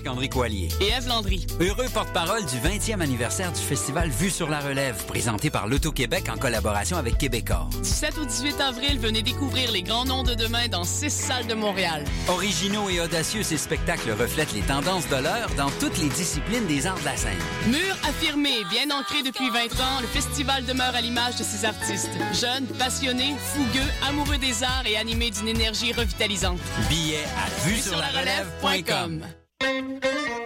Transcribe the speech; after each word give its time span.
Marc-André 0.00 0.28
Coallier. 0.30 0.68
Et 0.80 0.88
Eve 0.96 1.08
Landry. 1.08 1.46
Heureux 1.60 1.88
porte-parole 1.92 2.44
du 2.46 2.56
20e 2.56 3.00
anniversaire 3.00 3.52
du 3.52 3.60
festival 3.60 4.08
Vue 4.08 4.30
sur 4.30 4.48
la 4.48 4.60
relève, 4.60 5.04
présenté 5.04 5.50
par 5.50 5.68
l'Auto-Québec 5.68 6.30
en 6.34 6.38
collaboration 6.38 6.96
avec 6.96 7.18
Québecor. 7.18 7.68
Du 7.82 7.88
7 7.88 8.16
au 8.18 8.24
18 8.24 8.60
avril, 8.62 8.98
venez 8.98 9.22
découvrir 9.22 9.70
les 9.70 9.82
grands 9.82 10.06
noms 10.06 10.22
de 10.22 10.34
demain 10.34 10.68
dans 10.68 10.84
six 10.84 11.10
salles 11.10 11.46
de 11.46 11.54
Montréal. 11.54 12.04
Originaux 12.28 12.88
et 12.88 13.00
audacieux, 13.00 13.42
ces 13.42 13.58
spectacles 13.58 14.12
reflètent 14.12 14.54
les 14.54 14.62
tendances 14.62 15.06
de 15.08 15.16
l'heure 15.16 15.50
dans 15.56 15.70
toutes 15.80 15.98
les 15.98 16.08
disciplines 16.08 16.66
des 16.66 16.86
arts 16.86 16.98
de 17.00 17.04
la 17.04 17.16
scène. 17.16 17.38
Mur 17.66 17.94
affirmé, 18.08 18.52
bien 18.70 18.90
ancré 18.96 19.22
depuis 19.22 19.50
20 19.50 19.80
ans, 19.82 20.00
le 20.00 20.06
festival 20.06 20.64
demeure 20.64 20.94
à 20.94 21.02
l'image 21.02 21.36
de 21.36 21.44
ses 21.44 21.66
artistes. 21.66 22.10
Jeunes, 22.32 22.66
passionnés, 22.78 23.34
fougueux, 23.38 23.90
amoureux 24.08 24.38
des 24.38 24.62
arts 24.62 24.86
et 24.86 24.96
animés 24.96 25.30
d'une 25.30 25.48
énergie 25.48 25.92
revitalisante. 25.92 26.60
Billets 26.88 27.26
à 27.36 27.68
vue 27.68 27.78
sur 27.78 27.98
la 27.98 28.08
relève.com. 28.08 29.26
Música 29.62 30.39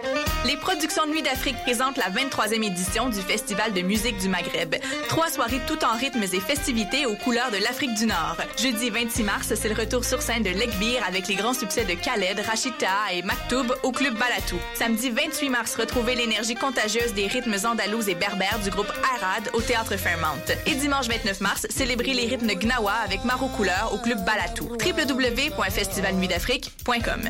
Les 0.45 0.57
productions 0.57 1.07
Nuit 1.07 1.23
d'Afrique 1.23 1.55
présentent 1.63 1.97
la 1.97 2.11
23e 2.11 2.63
édition 2.63 3.09
du 3.09 3.19
Festival 3.19 3.73
de 3.73 3.81
musique 3.81 4.19
du 4.19 4.29
Maghreb. 4.29 4.75
Trois 5.09 5.31
soirées 5.31 5.59
tout 5.65 5.83
en 5.83 5.97
rythmes 5.97 6.21
et 6.21 6.39
festivités 6.39 7.07
aux 7.07 7.15
couleurs 7.15 7.49
de 7.49 7.57
l'Afrique 7.57 7.95
du 7.95 8.05
Nord. 8.05 8.37
Jeudi 8.55 8.91
26 8.91 9.23
mars, 9.23 9.51
c'est 9.55 9.69
le 9.69 9.73
retour 9.73 10.05
sur 10.05 10.21
scène 10.21 10.43
de 10.43 10.51
Lekbir 10.51 11.03
avec 11.07 11.27
les 11.27 11.33
grands 11.35 11.55
succès 11.55 11.83
de 11.83 11.93
Khaled, 11.93 12.39
Rachita 12.39 13.11
et 13.11 13.23
Maktoub 13.23 13.73
au 13.81 13.91
club 13.91 14.13
Balatou. 14.19 14.57
Samedi 14.75 15.09
28 15.09 15.49
mars, 15.49 15.75
retrouvez 15.75 16.13
l'énergie 16.13 16.55
contagieuse 16.55 17.15
des 17.15 17.25
rythmes 17.25 17.55
andalous 17.65 18.07
et 18.07 18.15
berbères 18.15 18.59
du 18.63 18.69
groupe 18.69 18.91
Arad 19.15 19.49
au 19.53 19.61
théâtre 19.61 19.97
Fairmount. 19.97 20.45
Et 20.67 20.75
dimanche 20.75 21.07
29 21.07 21.41
mars, 21.41 21.65
célébrez 21.71 22.13
les 22.13 22.27
rythmes 22.27 22.53
Gnawa 22.53 22.93
avec 23.03 23.25
Maro 23.25 23.47
Couleur 23.47 23.91
au 23.93 23.97
club 23.97 24.23
Balatou. 24.23 24.65
www.festivalnuitdafrique.com. 24.65 27.29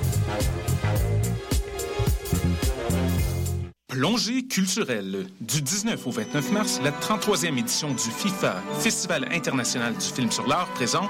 Plongée 3.91 4.43
culturelle. 4.43 5.27
Du 5.41 5.61
19 5.61 6.07
au 6.07 6.11
29 6.11 6.51
mars, 6.53 6.79
la 6.81 6.91
33e 6.91 7.57
édition 7.59 7.89
du 7.89 8.09
FIFA, 8.09 8.55
Festival 8.79 9.27
international 9.33 9.93
du 9.95 10.05
film 10.05 10.31
sur 10.31 10.47
l'art, 10.47 10.69
présente 10.75 11.09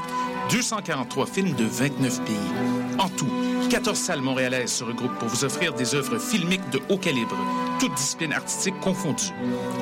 243 0.50 1.28
films 1.28 1.54
de 1.54 1.64
29 1.64 2.24
pays. 2.24 2.36
En 2.98 3.08
tout, 3.10 3.30
14 3.70 3.96
salles 3.96 4.22
montréalaises 4.22 4.72
se 4.72 4.84
regroupent 4.84 5.20
pour 5.20 5.28
vous 5.28 5.46
offrir 5.46 5.76
des 5.76 5.94
œuvres 5.94 6.18
filmiques 6.18 6.68
de 6.72 6.80
haut 6.90 6.98
calibre, 6.98 7.38
toutes 7.82 7.96
disciplines 7.96 8.32
artistiques 8.32 8.80
confondues. 8.80 9.34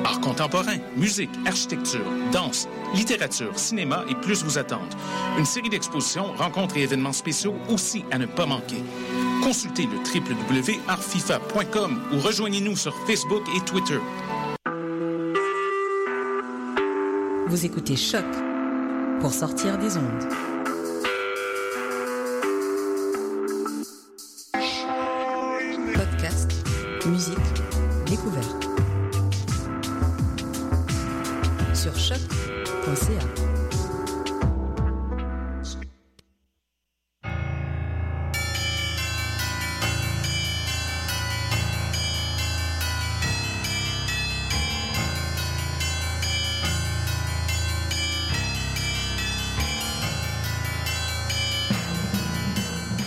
Art 0.06 0.20
contemporain, 0.20 0.78
musique, 0.96 1.28
architecture, 1.46 2.06
danse, 2.32 2.66
littérature, 2.94 3.58
cinéma 3.58 4.06
et 4.08 4.14
plus 4.14 4.42
vous 4.42 4.56
attendent. 4.56 4.94
Une 5.38 5.44
série 5.44 5.68
d'expositions, 5.68 6.32
rencontres 6.32 6.78
et 6.78 6.82
événements 6.82 7.12
spéciaux 7.12 7.54
aussi 7.68 8.06
à 8.10 8.16
ne 8.16 8.24
pas 8.24 8.46
manquer. 8.46 8.82
Consultez 9.42 9.86
le 9.86 9.98
www.artfifa.com 9.98 12.00
ou 12.14 12.20
rejoignez-nous 12.20 12.74
sur 12.74 12.96
Facebook 13.06 13.42
et 13.54 13.60
Twitter. 13.66 13.98
Vous 17.48 17.66
écoutez 17.66 17.96
Choc 17.96 18.24
pour 19.20 19.30
sortir 19.30 19.76
des 19.76 19.98
ondes. 19.98 20.26
Podcast, 25.94 26.50
musique, 27.04 27.69
découverte. 28.10 28.68
Sur 31.72 31.96
choc.ca. 31.96 33.39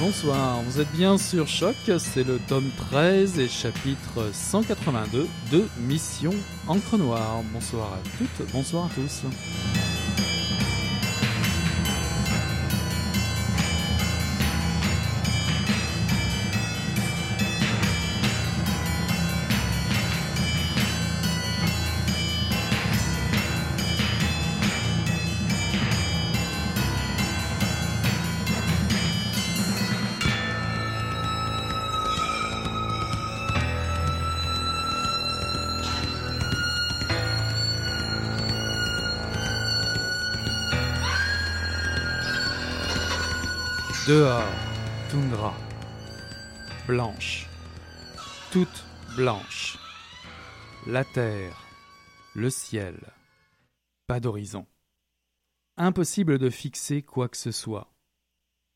Bonsoir, 0.05 0.61
vous 0.63 0.81
êtes 0.81 0.91
bien 0.91 1.17
sur 1.17 1.47
Choc, 1.47 1.77
c'est 1.97 2.27
le 2.27 2.37
tome 2.49 2.69
13 2.89 3.39
et 3.39 3.47
chapitre 3.47 4.31
182 4.33 5.29
de 5.49 5.65
Mission 5.79 6.33
Encre 6.67 6.97
Noire. 6.97 7.41
Bonsoir 7.53 7.93
à 7.93 7.99
toutes, 8.17 8.51
bonsoir 8.51 8.87
à 8.87 8.89
tous. 8.89 9.21
La 50.85 51.03
terre, 51.05 51.65
le 52.35 52.49
ciel, 52.49 53.13
pas 54.05 54.19
d'horizon. 54.19 54.67
Impossible 55.77 56.37
de 56.37 56.49
fixer 56.49 57.01
quoi 57.01 57.29
que 57.29 57.37
ce 57.37 57.51
soit. 57.51 57.95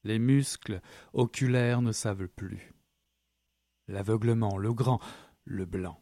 Les 0.04 0.20
muscles 0.20 0.82
oculaires 1.14 1.82
ne 1.82 1.92
savent 1.92 2.28
plus. 2.28 2.74
L'aveuglement, 3.88 4.58
le 4.58 4.74
grand, 4.74 5.00
le 5.44 5.66
blanc. 5.66 6.02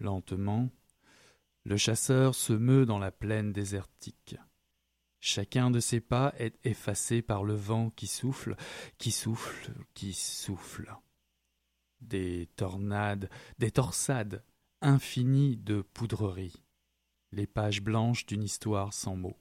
Lentement, 0.00 0.68
le 1.64 1.76
chasseur 1.76 2.34
se 2.34 2.52
meut 2.52 2.84
dans 2.84 2.98
la 2.98 3.10
plaine 3.10 3.52
désertique. 3.52 4.36
Chacun 5.20 5.70
de 5.70 5.80
ses 5.80 6.00
pas 6.00 6.34
est 6.36 6.58
effacé 6.66 7.22
par 7.22 7.44
le 7.44 7.54
vent 7.54 7.88
qui 7.90 8.06
souffle, 8.06 8.56
qui 8.98 9.12
souffle, 9.12 9.72
qui 9.94 10.12
souffle. 10.12 10.94
Des 12.00 12.48
tornades, 12.56 13.30
des 13.58 13.70
torsades 13.70 14.44
infinies 14.80 15.56
de 15.56 15.80
poudreries, 15.80 16.62
les 17.32 17.46
pages 17.46 17.80
blanches 17.80 18.26
d'une 18.26 18.42
histoire 18.42 18.92
sans 18.92 19.16
mots. 19.16 19.38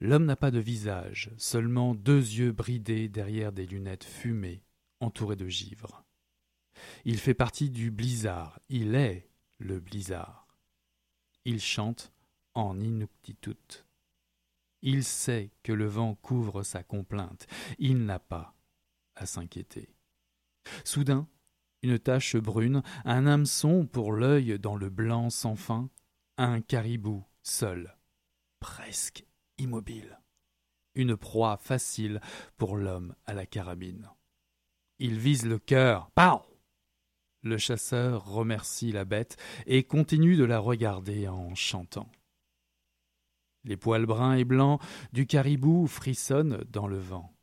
L'homme 0.00 0.24
n'a 0.24 0.36
pas 0.36 0.50
de 0.50 0.58
visage, 0.58 1.30
seulement 1.36 1.94
deux 1.94 2.20
yeux 2.20 2.52
bridés 2.52 3.08
derrière 3.08 3.52
des 3.52 3.66
lunettes 3.66 4.04
fumées, 4.04 4.62
entourées 5.00 5.36
de 5.36 5.48
givre. 5.48 6.04
Il 7.04 7.18
fait 7.18 7.34
partie 7.34 7.70
du 7.70 7.90
blizzard, 7.90 8.60
il 8.68 8.94
est 8.94 9.28
le 9.58 9.78
blizzard. 9.78 10.46
Il 11.44 11.60
chante 11.60 12.12
en 12.54 12.80
inuktitut. 12.80 13.84
Il 14.82 15.04
sait 15.04 15.50
que 15.62 15.72
le 15.72 15.86
vent 15.86 16.14
couvre 16.14 16.62
sa 16.62 16.82
complainte. 16.82 17.46
Il 17.78 18.04
n'a 18.04 18.18
pas 18.18 18.54
à 19.14 19.26
s'inquiéter. 19.26 19.94
Soudain, 20.84 21.28
une 21.82 21.98
tache 21.98 22.36
brune, 22.36 22.82
un 23.04 23.26
hameçon 23.26 23.86
pour 23.86 24.12
l'œil 24.12 24.58
dans 24.58 24.76
le 24.76 24.90
blanc 24.90 25.30
sans 25.30 25.56
fin, 25.56 25.90
un 26.36 26.60
caribou 26.60 27.24
seul, 27.42 27.96
presque 28.60 29.24
immobile. 29.58 30.18
Une 30.94 31.16
proie 31.16 31.56
facile 31.56 32.20
pour 32.56 32.76
l'homme 32.76 33.14
à 33.24 33.34
la 33.34 33.46
carabine. 33.46 34.10
Il 34.98 35.18
vise 35.18 35.46
le 35.46 35.58
cœur. 35.58 36.10
Pow 36.10 36.42
Le 37.42 37.56
chasseur 37.56 38.26
remercie 38.26 38.92
la 38.92 39.04
bête 39.04 39.36
et 39.66 39.84
continue 39.84 40.36
de 40.36 40.44
la 40.44 40.58
regarder 40.58 41.28
en 41.28 41.54
chantant. 41.54 42.10
Les 43.64 43.76
poils 43.76 44.06
bruns 44.06 44.34
et 44.34 44.44
blancs 44.44 44.80
du 45.12 45.26
caribou 45.26 45.86
frissonnent 45.86 46.64
dans 46.68 46.86
le 46.86 46.98
vent. 46.98 47.34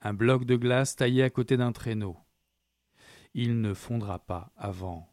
Un 0.00 0.14
bloc 0.14 0.44
de 0.44 0.56
glace 0.56 0.96
taillé 0.96 1.22
à 1.22 1.30
côté 1.30 1.56
d'un 1.56 1.72
traîneau. 1.72 2.18
Il 3.34 3.60
ne 3.60 3.74
fondra 3.74 4.18
pas 4.18 4.52
avant 4.56 5.12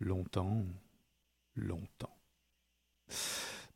longtemps, 0.00 0.64
longtemps. 1.54 2.16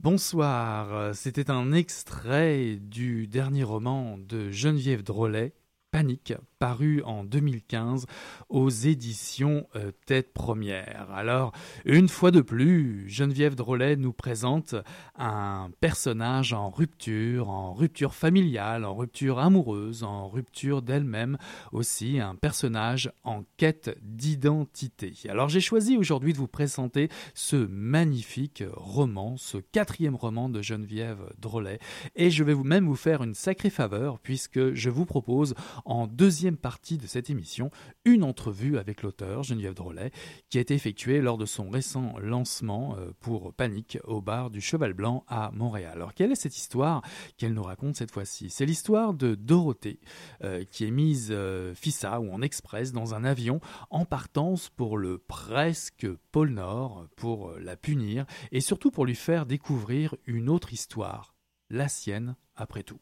Bonsoir, 0.00 1.14
c'était 1.14 1.50
un 1.50 1.72
extrait 1.72 2.76
du 2.76 3.26
dernier 3.28 3.62
roman 3.62 4.18
de 4.18 4.50
Geneviève 4.50 5.02
Drolet, 5.02 5.54
Panique, 5.90 6.34
paru 6.62 7.02
en 7.04 7.24
2015 7.24 8.06
aux 8.48 8.70
éditions 8.70 9.66
euh, 9.74 9.90
Tête 10.06 10.32
Première. 10.32 11.08
Alors, 11.12 11.50
une 11.84 12.08
fois 12.08 12.30
de 12.30 12.40
plus, 12.40 13.02
Geneviève 13.08 13.56
Drolet 13.56 13.96
nous 13.96 14.12
présente 14.12 14.76
un 15.16 15.72
personnage 15.80 16.52
en 16.52 16.70
rupture, 16.70 17.50
en 17.50 17.72
rupture 17.72 18.14
familiale, 18.14 18.84
en 18.84 18.94
rupture 18.94 19.40
amoureuse, 19.40 20.04
en 20.04 20.28
rupture 20.28 20.82
d'elle-même, 20.82 21.36
aussi 21.72 22.20
un 22.20 22.36
personnage 22.36 23.10
en 23.24 23.42
quête 23.56 23.98
d'identité. 24.00 25.14
Alors, 25.28 25.48
j'ai 25.48 25.60
choisi 25.60 25.96
aujourd'hui 25.96 26.32
de 26.32 26.38
vous 26.38 26.46
présenter 26.46 27.08
ce 27.34 27.56
magnifique 27.56 28.62
roman, 28.72 29.36
ce 29.36 29.58
quatrième 29.58 30.14
roman 30.14 30.48
de 30.48 30.62
Geneviève 30.62 31.28
Drolet, 31.40 31.80
et 32.14 32.30
je 32.30 32.44
vais 32.44 32.54
vous 32.54 32.62
même 32.62 32.86
vous 32.86 32.94
faire 32.94 33.24
une 33.24 33.34
sacrée 33.34 33.68
faveur 33.68 34.20
puisque 34.20 34.74
je 34.74 34.90
vous 34.90 35.06
propose 35.06 35.56
en 35.84 36.06
deuxième 36.06 36.51
partie 36.56 36.98
de 36.98 37.06
cette 37.06 37.30
émission 37.30 37.70
une 38.04 38.24
entrevue 38.24 38.78
avec 38.78 39.02
l'auteur 39.02 39.42
Geneviève 39.42 39.74
Drolet 39.74 40.10
qui 40.48 40.58
a 40.58 40.60
été 40.60 40.74
effectuée 40.74 41.20
lors 41.20 41.38
de 41.38 41.46
son 41.46 41.70
récent 41.70 42.14
lancement 42.18 42.96
euh, 42.98 43.12
pour 43.20 43.52
Panique 43.54 43.98
au 44.04 44.20
bar 44.20 44.50
du 44.50 44.60
Cheval 44.60 44.92
Blanc 44.92 45.24
à 45.28 45.50
Montréal. 45.52 45.92
Alors 45.94 46.14
quelle 46.14 46.32
est 46.32 46.36
cette 46.36 46.56
histoire 46.56 47.02
qu'elle 47.36 47.54
nous 47.54 47.62
raconte 47.62 47.96
cette 47.96 48.10
fois-ci? 48.10 48.50
C'est 48.50 48.66
l'histoire 48.66 49.14
de 49.14 49.34
Dorothée 49.34 50.00
euh, 50.42 50.64
qui 50.64 50.84
est 50.84 50.90
mise 50.90 51.28
euh, 51.30 51.74
FISA 51.74 52.20
ou 52.20 52.32
en 52.32 52.42
express 52.42 52.92
dans 52.92 53.14
un 53.14 53.24
avion 53.24 53.60
en 53.90 54.04
partance 54.04 54.68
pour 54.68 54.98
le 54.98 55.18
presque 55.18 56.06
pôle 56.30 56.50
Nord 56.50 57.06
pour 57.16 57.52
la 57.58 57.76
punir 57.76 58.26
et 58.50 58.60
surtout 58.60 58.90
pour 58.90 59.06
lui 59.06 59.14
faire 59.14 59.46
découvrir 59.46 60.16
une 60.26 60.48
autre 60.48 60.72
histoire, 60.72 61.34
la 61.70 61.88
sienne 61.88 62.36
après 62.56 62.82
tout. 62.82 63.00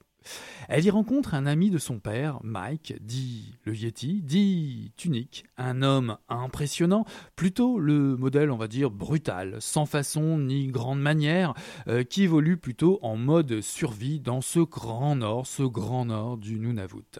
Elle 0.68 0.84
y 0.84 0.90
rencontre 0.90 1.34
un 1.34 1.46
ami 1.46 1.70
de 1.70 1.78
son 1.78 1.98
père, 1.98 2.38
Mike, 2.42 2.94
dit 3.00 3.54
le 3.64 3.74
Yeti, 3.74 4.22
dit 4.22 4.92
Tunique, 4.96 5.44
un 5.56 5.82
homme 5.82 6.16
impressionnant, 6.28 7.04
plutôt 7.36 7.78
le 7.78 8.16
modèle, 8.16 8.50
on 8.50 8.56
va 8.56 8.68
dire, 8.68 8.90
brutal, 8.90 9.56
sans 9.60 9.86
façon 9.86 10.38
ni 10.38 10.68
grande 10.68 11.00
manière, 11.00 11.54
euh, 11.88 12.04
qui 12.04 12.22
évolue 12.22 12.56
plutôt 12.56 12.98
en 13.02 13.16
mode 13.16 13.60
survie 13.60 14.20
dans 14.20 14.40
ce 14.40 14.60
grand 14.60 15.16
nord, 15.16 15.46
ce 15.46 15.62
grand 15.62 16.04
nord 16.04 16.36
du 16.36 16.58
Nunavut. 16.60 17.18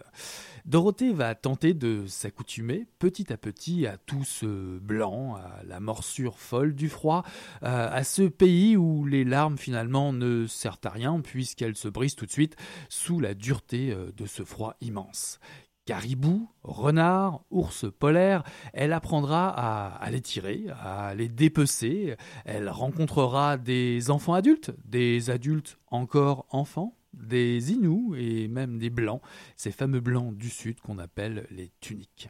Dorothée 0.65 1.11
va 1.11 1.33
tenter 1.33 1.73
de 1.73 2.05
s'accoutumer 2.05 2.85
petit 2.99 3.33
à 3.33 3.37
petit 3.37 3.87
à 3.87 3.97
tout 3.97 4.23
ce 4.23 4.77
blanc, 4.77 5.35
à 5.35 5.63
la 5.67 5.79
morsure 5.79 6.37
folle 6.37 6.75
du 6.75 6.87
froid, 6.87 7.23
à 7.61 8.03
ce 8.03 8.23
pays 8.23 8.77
où 8.77 9.05
les 9.05 9.23
larmes 9.23 9.57
finalement 9.57 10.13
ne 10.13 10.45
servent 10.45 10.77
à 10.83 10.89
rien 10.89 11.19
puisqu'elles 11.19 11.75
se 11.75 11.87
brisent 11.87 12.15
tout 12.15 12.27
de 12.27 12.31
suite 12.31 12.55
sous 12.91 13.21
la 13.21 13.33
dureté 13.33 13.91
euh, 13.91 14.11
de 14.11 14.25
ce 14.25 14.43
froid 14.43 14.75
immense. 14.81 15.39
Caribou, 15.85 16.49
renard, 16.61 17.41
ours 17.49 17.85
polaire, 17.97 18.43
elle 18.73 18.93
apprendra 18.93 19.49
à, 19.49 20.11
les 20.11 20.21
tirer, 20.21 20.65
à 20.79 21.15
les 21.15 21.27
dépecer, 21.27 22.15
elle 22.45 22.69
rencontrera 22.69 23.57
des 23.57 24.11
enfants 24.11 24.35
adultes, 24.35 24.71
des 24.85 25.31
adultes 25.31 25.79
encore 25.87 26.45
enfants, 26.49 26.95
des 27.13 27.71
Inuits 27.71 28.43
et 28.43 28.47
même 28.47 28.77
des 28.77 28.89
Blancs, 28.91 29.21
ces 29.55 29.71
fameux 29.71 30.01
Blancs 30.01 30.37
du 30.37 30.49
Sud 30.49 30.79
qu'on 30.81 30.99
appelle 30.99 31.47
les 31.49 31.71
tuniques. 31.79 32.29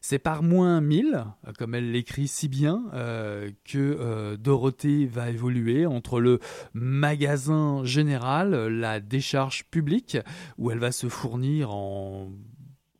C'est 0.00 0.18
par 0.18 0.42
moins 0.42 0.80
1000, 0.80 1.24
comme 1.58 1.74
elle 1.74 1.92
l'écrit 1.92 2.28
si 2.28 2.48
bien, 2.48 2.84
euh, 2.94 3.50
que 3.64 3.78
euh, 3.78 4.36
Dorothée 4.36 5.06
va 5.06 5.30
évoluer 5.30 5.86
entre 5.86 6.20
le 6.20 6.38
magasin 6.72 7.84
général, 7.84 8.68
la 8.68 9.00
décharge 9.00 9.64
publique, 9.64 10.18
où 10.56 10.70
elle 10.70 10.78
va 10.78 10.92
se 10.92 11.08
fournir 11.08 11.72
en 11.72 12.30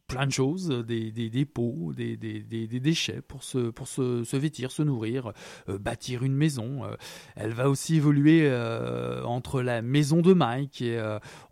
plein 0.08 0.26
de 0.26 0.32
choses, 0.32 0.68
des, 0.68 1.12
des 1.12 1.28
des, 1.28 2.16
des, 2.16 2.66
des, 2.66 2.80
déchets 2.80 3.20
pour 3.20 3.44
se, 3.44 4.36
vêtir, 4.36 4.72
se 4.72 4.82
nourrir, 4.82 5.32
euh, 5.68 5.78
bâtir 5.78 6.24
une 6.24 6.34
maison. 6.34 6.84
Euh. 6.84 6.96
elle 7.36 7.52
va 7.52 7.68
aussi 7.68 7.96
évoluer 7.96 8.40
euh, 8.44 9.22
entre 9.24 9.60
la 9.60 9.82
maison 9.82 10.22
de 10.22 10.32
Mike 10.32 10.82
et, 10.82 10.98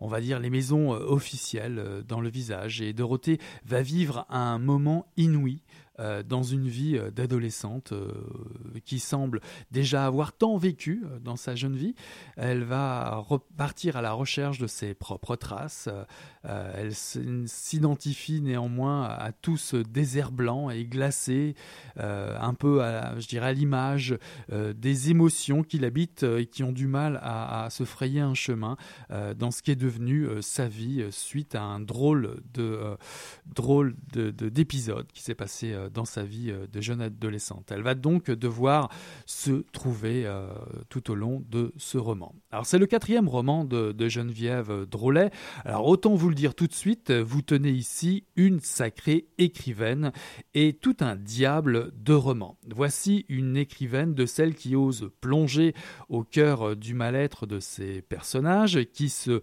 on 0.01 0.07
va 0.07 0.19
dire, 0.19 0.39
les 0.39 0.49
maisons 0.49 0.89
officielles 0.89 2.03
dans 2.07 2.19
le 2.19 2.29
visage. 2.29 2.81
Et 2.81 2.93
Dorothée 2.93 3.39
va 3.65 3.81
vivre 3.81 4.25
un 4.29 4.57
moment 4.57 5.05
inouï 5.15 5.61
euh, 5.99 6.21
dans 6.21 6.43
une 6.43 6.67
vie 6.67 6.95
euh, 6.95 7.09
d'adolescente 7.09 7.91
euh, 7.91 8.11
qui 8.85 8.99
semble 8.99 9.41
déjà 9.71 10.05
avoir 10.05 10.31
tant 10.31 10.55
vécu 10.55 11.03
dans 11.23 11.37
sa 11.37 11.55
jeune 11.55 11.75
vie. 11.75 11.95
Elle 12.35 12.63
va 12.63 13.15
repartir 13.15 13.97
à 13.97 14.03
la 14.03 14.11
recherche 14.11 14.59
de 14.59 14.67
ses 14.67 14.93
propres 14.93 15.35
traces. 15.35 15.89
Elle 16.47 16.93
s'identifie 16.93 18.41
néanmoins 18.41 19.03
à 19.03 19.31
tout 19.31 19.57
ce 19.57 19.77
désert 19.77 20.31
blanc 20.31 20.69
et 20.69 20.85
glacé, 20.85 21.55
un 21.97 22.53
peu, 22.53 22.81
à, 22.83 23.19
je 23.19 23.27
dirais, 23.27 23.47
à 23.47 23.53
l'image 23.53 24.17
des 24.49 25.09
émotions 25.09 25.63
qui 25.63 25.79
l'habitent 25.79 26.23
et 26.23 26.45
qui 26.45 26.63
ont 26.63 26.71
du 26.71 26.87
mal 26.87 27.19
à, 27.21 27.67
se 27.69 27.83
frayer 27.83 28.21
un 28.21 28.33
chemin 28.33 28.77
dans 29.09 29.51
ce 29.51 29.61
qui 29.61 29.71
est 29.71 29.75
devenu 29.75 30.27
sa 30.41 30.67
vie 30.67 31.05
suite 31.11 31.55
à 31.55 31.63
un 31.63 31.79
drôle 31.79 32.41
de 32.53 32.79
drôle 33.53 33.95
d'épisode 34.13 35.07
qui 35.11 35.21
s'est 35.21 35.35
passé 35.35 35.75
dans 35.93 36.05
sa 36.05 36.23
vie 36.23 36.51
euh, 36.51 36.67
de 36.67 36.81
jeune 36.81 37.01
adolescente. 37.01 37.71
Elle 37.71 37.81
va 37.81 37.95
donc 37.95 38.29
devoir 38.29 38.89
se 39.25 39.63
trouver 39.71 40.25
euh, 40.25 40.47
tout 40.89 41.11
au 41.11 41.15
long 41.15 41.43
de 41.49 41.73
ce 41.77 41.97
roman. 41.97 42.33
Alors 42.51 42.65
c'est 42.65 42.77
le 42.77 42.85
quatrième 42.85 43.27
roman 43.27 43.63
de, 43.63 43.95
Geneviève 44.07 44.85
Drolet. 44.85 45.31
Alors 45.65 45.87
autant 45.87 46.15
vous 46.15 46.29
dire 46.37 46.55
tout 46.55 46.67
de 46.67 46.73
suite, 46.73 47.11
vous 47.11 47.41
tenez 47.41 47.71
ici 47.71 48.23
une 48.35 48.59
sacrée 48.59 49.27
écrivaine 49.37 50.11
et 50.53 50.73
tout 50.73 50.95
un 50.99 51.15
diable 51.15 51.91
de 51.95 52.13
romans. 52.13 52.57
Voici 52.73 53.25
une 53.27 53.57
écrivaine 53.57 54.13
de 54.13 54.25
celle 54.25 54.55
qui 54.55 54.75
ose 54.75 55.11
plonger 55.19 55.73
au 56.09 56.23
cœur 56.23 56.75
du 56.75 56.93
mal-être 56.93 57.45
de 57.45 57.59
ses 57.59 58.01
personnages, 58.01 58.85
qui 58.93 59.09
se 59.09 59.41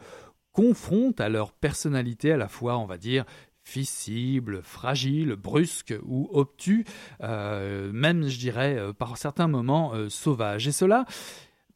confrontent 0.53 1.21
à 1.21 1.29
leur 1.29 1.53
personnalité 1.53 2.33
à 2.33 2.37
la 2.37 2.49
fois, 2.49 2.79
on 2.79 2.87
va 2.87 2.97
dire, 2.97 3.25
fissible, 3.65 4.63
fragile, 4.63 5.37
brusque 5.37 5.95
ou 6.07 6.29
obtus, 6.33 6.85
euh, 7.23 7.91
même 7.93 8.29
je 8.29 8.39
dirais 8.39 8.77
euh, 8.79 8.93
par 8.93 9.17
certains 9.17 9.49
moments 9.49 9.95
euh, 9.95 10.09
sauvage. 10.09 10.69
Et 10.69 10.73
cela 10.73 11.07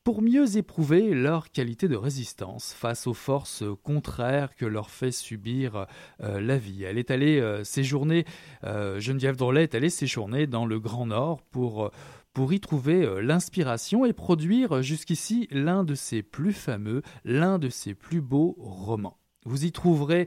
pour 0.08 0.22
mieux 0.22 0.56
éprouver 0.56 1.12
leur 1.12 1.50
qualité 1.50 1.86
de 1.86 1.94
résistance 1.94 2.72
face 2.72 3.06
aux 3.06 3.12
forces 3.12 3.62
contraires 3.82 4.54
que 4.54 4.64
leur 4.64 4.88
fait 4.88 5.12
subir 5.12 5.86
la 6.18 6.56
vie. 6.56 6.82
Elle 6.82 6.96
est 6.96 7.10
allée 7.10 7.60
séjourner, 7.62 8.24
Geneviève 8.62 9.36
Drolet 9.36 9.64
est 9.64 9.74
allée 9.74 9.90
séjourner 9.90 10.46
dans 10.46 10.64
le 10.64 10.80
Grand 10.80 11.04
Nord 11.04 11.42
pour 11.42 11.90
pour 12.32 12.54
y 12.54 12.60
trouver 12.60 13.20
l'inspiration 13.20 14.06
et 14.06 14.14
produire 14.14 14.80
jusqu'ici 14.80 15.46
l'un 15.50 15.84
de 15.84 15.94
ses 15.94 16.22
plus 16.22 16.54
fameux, 16.54 17.02
l'un 17.26 17.58
de 17.58 17.68
ses 17.68 17.92
plus 17.92 18.22
beaux 18.22 18.56
romans. 18.58 19.18
Vous 19.44 19.66
y 19.66 19.72
trouverez 19.72 20.26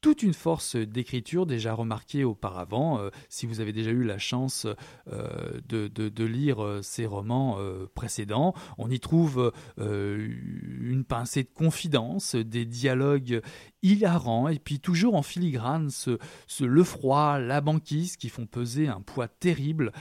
toute 0.00 0.22
une 0.22 0.34
force 0.34 0.76
d'écriture 0.76 1.46
déjà 1.46 1.74
remarquée 1.74 2.24
auparavant. 2.24 3.00
Euh, 3.00 3.10
si 3.28 3.46
vous 3.46 3.60
avez 3.60 3.72
déjà 3.72 3.90
eu 3.90 4.04
la 4.04 4.18
chance 4.18 4.66
euh, 5.12 5.60
de, 5.68 6.24
lire 6.24 6.62
euh, 6.62 6.82
ces 6.82 7.06
romans 7.06 7.58
précédents, 7.94 8.54
on 8.78 8.90
y 8.90 9.00
trouve 9.00 9.52
une 9.78 11.04
pincée 11.04 11.44
de 11.44 11.50
confidence, 11.52 12.34
des 12.34 12.64
dialogues 12.64 13.40
hilarants 13.82 14.48
et 14.48 14.58
puis 14.58 14.80
toujours 14.80 15.14
en 15.14 15.22
filigrane 15.22 15.90
ce, 15.90 16.18
le 16.60 16.84
froid, 16.84 17.38
la 17.38 17.60
banquise 17.60 18.16
qui 18.16 18.28
font 18.28 18.46
peser 18.46 18.88
un 18.88 19.00
poids 19.00 19.28
terrible 19.28 19.92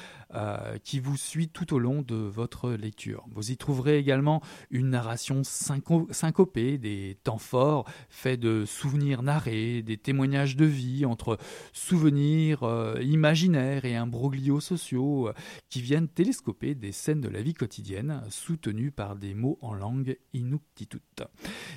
qui 0.84 1.00
vous 1.00 1.18
suit 1.18 1.50
tout 1.50 1.74
au 1.74 1.80
long 1.80 2.02
de 2.02 2.16
votre 2.16 2.72
lecture. 2.72 3.26
Vous 3.32 3.52
y 3.52 3.58
trouverez 3.58 3.98
également 3.98 4.42
une 4.70 4.90
narration 4.90 5.44
syncopée, 5.44 6.78
des 6.78 7.18
temps 7.24 7.38
forts 7.38 7.86
faits 8.10 8.40
de 8.40 8.66
souvenirs 8.66 9.24
narrés, 9.24 9.84
des 9.86 9.98
témoignages 9.98 10.58
de 10.58 10.66
vie 10.66 11.06
entre 11.06 11.38
souvenirs 11.72 12.64
euh, 12.64 13.02
imaginaires 13.02 13.86
et 13.86 13.96
imbroglios 13.96 14.60
sociaux 14.60 15.30
euh, 15.30 15.34
qui 15.70 15.82
viennent 15.82 16.10
télescoper 16.10 16.76
des 16.76 16.92
scènes 16.92 17.22
de 17.22 17.30
la 17.30 17.42
vie 17.42 17.54
quotidienne 17.54 18.24
soutenues 18.30 18.92
par 18.92 19.16
des 19.16 19.34
mots 19.34 19.58
en 19.62 19.74
langue 19.74 20.18
inuktitut. 20.34 21.00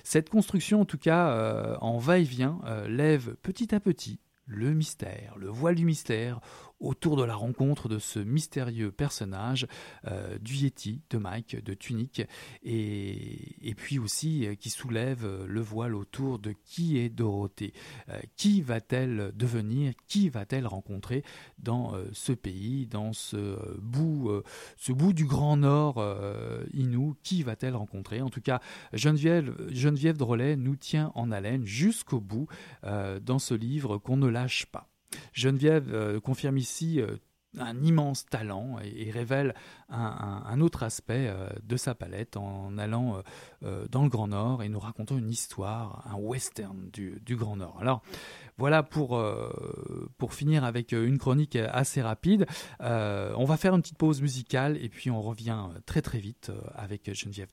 Cette 0.02 0.30
construction, 0.30 0.80
en 0.80 0.84
tout 0.84 0.98
cas, 0.98 1.30
euh, 1.30 1.76
en 1.80 1.98
va-et-vient, 1.98 2.60
lève 2.88 3.36
petit 3.42 3.74
à 3.74 3.80
petit 3.80 4.18
le 4.48 4.72
mystère, 4.72 5.34
le 5.36 5.48
voile 5.48 5.74
du 5.74 5.84
mystère 5.84 6.40
autour 6.80 7.16
de 7.16 7.24
la 7.24 7.34
rencontre 7.34 7.88
de 7.88 7.98
ce 7.98 8.18
mystérieux 8.18 8.90
personnage 8.90 9.66
du 10.40 10.54
Yeti, 10.54 11.02
de 11.10 11.18
Mike, 11.18 11.62
de 11.62 11.74
Tunique, 11.74 12.22
et, 12.62 13.74
puis 13.76 13.98
aussi 13.98 14.48
qui 14.60 14.70
soulève 14.70 15.44
le 15.46 15.60
voile 15.60 15.94
autour 15.94 16.38
de 16.38 16.54
qui 16.64 16.98
est 16.98 17.08
Dorothée. 17.08 17.72
qui 18.36 18.62
va-t-elle 18.62 19.32
devenir? 19.34 19.92
Qui 20.06 20.28
va-t-elle 20.28 20.66
rencontrer 20.66 21.22
dans 21.58 21.94
ce 22.12 22.32
pays, 22.32 22.86
dans 22.86 23.12
ce 23.12 23.58
bout, 23.78 24.30
ce 24.76 24.92
bout 24.92 25.12
du 25.12 25.24
Grand 25.24 25.56
Nord 25.56 26.02
Inou? 26.72 27.16
Qui 27.22 27.42
va-t-elle 27.42 27.76
rencontrer? 27.76 28.20
En 28.22 28.30
tout 28.30 28.40
cas, 28.40 28.60
Geneviève, 28.92 29.54
Geneviève 29.70 30.16
Drolet 30.16 30.56
nous 30.56 30.76
tient 30.76 31.12
en 31.14 31.30
haleine 31.30 31.64
jusqu'au 31.64 32.20
bout 32.20 32.46
dans 32.82 33.38
ce 33.38 33.54
livre 33.54 33.98
qu'on 33.98 34.16
ne 34.16 34.28
lâche 34.28 34.66
pas. 34.66 34.88
Geneviève 35.38 35.94
euh, 35.94 36.20
confirme 36.20 36.58
ici 36.58 37.00
euh, 37.00 37.16
un 37.58 37.80
immense 37.82 38.26
talent 38.26 38.76
et, 38.82 39.10
révèle 39.10 39.54
un, 39.88 40.60
autre 40.60 40.82
aspect 40.82 41.28
euh, 41.28 41.48
de 41.62 41.76
sa 41.76 41.94
palette 41.94 42.36
en 42.36 42.76
allant 42.76 43.22
dans 43.62 44.02
le 44.02 44.10
Grand 44.10 44.28
Nord 44.28 44.62
et 44.62 44.68
nous 44.68 44.78
racontant 44.78 45.16
une 45.16 45.30
histoire, 45.30 46.06
un 46.12 46.16
western 46.16 46.90
du, 46.90 47.36
Grand 47.36 47.56
Nord. 47.56 47.78
Alors 47.80 48.02
voilà 48.58 48.82
pour, 48.82 49.18
finir 50.30 50.62
avec 50.64 50.92
une 50.92 51.16
chronique 51.16 51.56
assez 51.56 52.02
rapide. 52.02 52.44
on 52.80 53.44
va 53.46 53.56
faire 53.56 53.74
une 53.74 53.80
petite 53.80 53.98
pause 53.98 54.20
musicale 54.20 54.76
et 54.76 54.90
puis 54.90 55.10
on 55.10 55.22
revient 55.22 55.68
très 55.86 56.02
très 56.02 56.18
vite 56.18 56.52
avec 56.74 57.12
Geneviève 57.14 57.48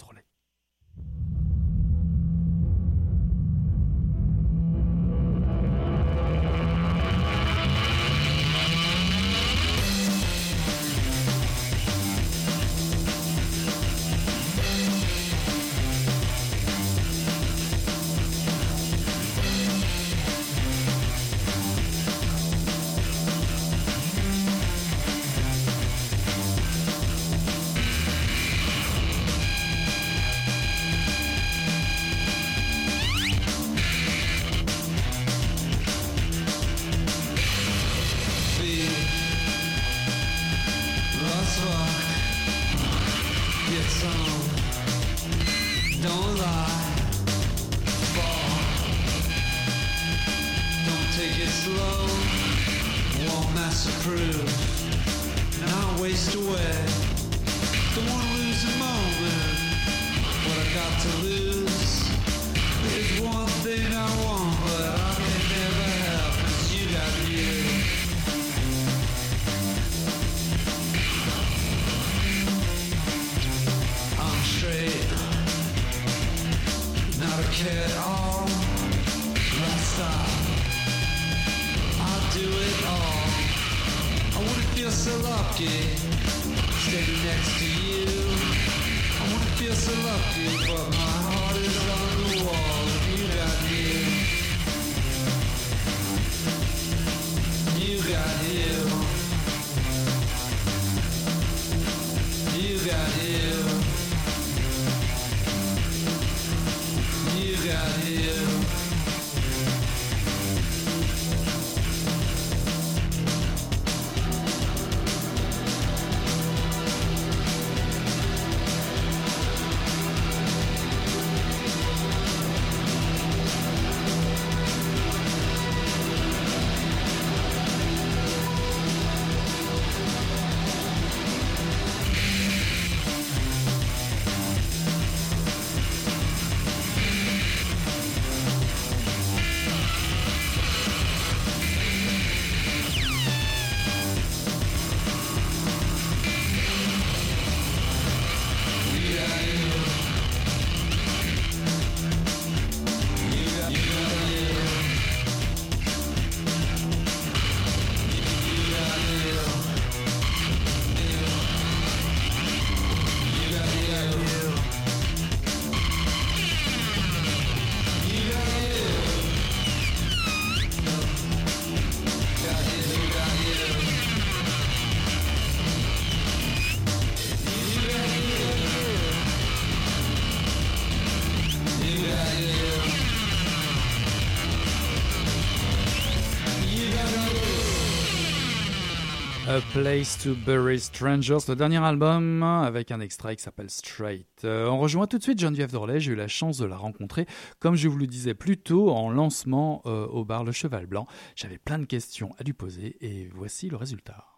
Drolet. 189.56 189.66
Place 189.72 190.18
to 190.18 190.36
Bury 190.46 190.80
Strangers, 190.80 191.40
le 191.48 191.56
dernier 191.56 191.78
album 191.78 192.44
avec 192.44 192.92
un 192.92 193.00
extrait 193.00 193.36
qui 193.36 193.44
s'appelle 193.44 193.70
Straight. 193.70 194.28
Euh, 194.44 194.68
on 194.68 194.80
rejoint 194.80 195.08
tout 195.08 195.18
de 195.18 195.24
suite 195.24 195.40
Geneviève 195.40 195.72
Dorlet, 195.72 196.00
j'ai 196.00 196.12
eu 196.12 196.16
la 196.16 196.28
chance 196.28 196.58
de 196.58 196.66
la 196.66 196.76
rencontrer, 196.78 197.26
comme 197.60 197.76
je 197.76 197.88
vous 197.88 197.98
le 197.98 198.08
disais 198.08 198.34
plus 198.34 198.58
tôt, 198.58 198.90
en 198.90 199.10
lancement 199.10 199.82
euh, 199.86 200.08
au 200.08 200.26
bar 200.26 200.44
Le 200.44 200.52
Cheval 200.52 200.88
Blanc. 200.88 201.08
J'avais 201.36 201.58
plein 201.58 201.80
de 201.80 201.86
questions 201.86 202.32
à 202.38 202.44
lui 202.44 202.54
poser 202.54 202.98
et 203.02 203.30
voici 203.34 203.70
le 203.70 203.78
résultat 203.78 204.35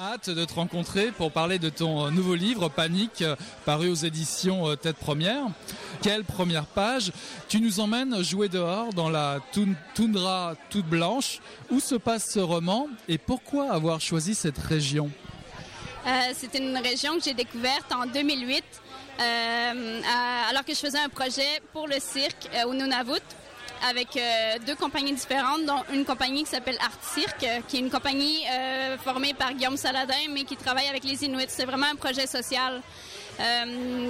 hâte 0.00 0.30
de 0.30 0.44
te 0.46 0.54
rencontrer 0.54 1.12
pour 1.12 1.30
parler 1.30 1.58
de 1.58 1.68
ton 1.68 2.06
euh, 2.06 2.10
nouveau 2.10 2.34
livre, 2.34 2.70
Panique, 2.70 3.20
euh, 3.20 3.36
paru 3.66 3.90
aux 3.90 3.94
éditions 3.94 4.70
euh, 4.70 4.74
Tête 4.74 4.96
Première. 4.96 5.44
Quelle 6.00 6.24
première 6.24 6.64
page 6.64 7.12
Tu 7.48 7.60
nous 7.60 7.80
emmènes 7.80 8.22
jouer 8.24 8.48
dehors 8.48 8.94
dans 8.94 9.10
la 9.10 9.40
toundra 9.94 10.54
toute 10.70 10.86
blanche. 10.86 11.40
Où 11.70 11.80
se 11.80 11.96
passe 11.96 12.30
ce 12.30 12.38
roman 12.38 12.88
et 13.08 13.18
pourquoi 13.18 13.72
avoir 13.72 14.00
choisi 14.00 14.34
cette 14.34 14.58
région? 14.58 15.10
C'est 16.34 16.58
une 16.58 16.78
région 16.78 17.18
que 17.18 17.24
j'ai 17.24 17.34
découverte 17.34 17.92
en 17.92 18.06
2008 18.06 18.64
alors 19.18 20.64
que 20.64 20.72
je 20.72 20.78
faisais 20.78 20.98
un 20.98 21.10
projet 21.10 21.60
pour 21.74 21.86
le 21.86 21.96
cirque 22.00 22.48
au 22.66 22.72
Nunavut 22.72 23.20
avec 23.88 24.16
euh, 24.16 24.58
deux 24.66 24.74
compagnies 24.74 25.12
différentes, 25.12 25.64
dont 25.64 25.82
une 25.92 26.04
compagnie 26.04 26.44
qui 26.44 26.50
s'appelle 26.50 26.76
Art 26.80 26.98
Cirque, 27.02 27.44
euh, 27.44 27.60
qui 27.66 27.76
est 27.76 27.80
une 27.80 27.90
compagnie 27.90 28.44
euh, 28.50 28.98
formée 28.98 29.34
par 29.34 29.52
Guillaume 29.52 29.76
Saladin, 29.76 30.28
mais 30.30 30.44
qui 30.44 30.56
travaille 30.56 30.88
avec 30.88 31.04
les 31.04 31.24
Inuits. 31.24 31.46
C'est 31.48 31.64
vraiment 31.64 31.86
un 31.86 31.96
projet 31.96 32.26
social. 32.26 32.82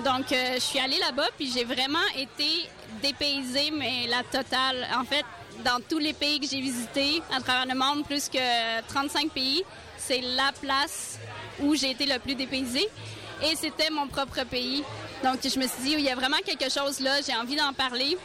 donc, 0.04 0.26
je 0.30 0.58
suis 0.58 0.80
allée 0.80 0.98
là-bas, 0.98 1.28
puis 1.36 1.50
j'ai 1.54 1.64
vraiment 1.64 2.08
été 2.16 2.68
dépaysée, 3.00 3.70
mais 3.70 4.08
la 4.08 4.24
totale. 4.24 4.88
En 4.98 5.04
fait, 5.04 5.24
dans 5.64 5.80
tous 5.88 5.98
les 5.98 6.12
pays 6.12 6.40
que 6.40 6.46
j'ai 6.48 6.60
visités 6.60 7.22
à 7.32 7.40
travers 7.40 7.66
le 7.66 7.78
monde, 7.78 8.04
plus 8.04 8.28
que 8.28 8.80
35 8.88 9.30
pays, 9.30 9.62
c'est 9.96 10.20
la 10.20 10.50
place 10.60 11.18
où 11.60 11.76
j'ai 11.76 11.90
été 11.90 12.06
le 12.06 12.18
plus 12.18 12.34
dépaysée. 12.34 12.88
Et 13.42 13.54
c'était 13.56 13.90
mon 13.90 14.08
propre 14.08 14.44
pays. 14.44 14.82
Donc, 15.22 15.38
je 15.42 15.58
me 15.58 15.66
suis 15.66 15.82
dit, 15.82 15.92
il 15.92 16.00
y 16.00 16.10
a 16.10 16.14
vraiment 16.14 16.38
quelque 16.44 16.70
chose 16.70 17.00
là, 17.00 17.20
j'ai 17.24 17.34
envie 17.36 17.56
d'en 17.56 17.72
parler. 17.72 18.16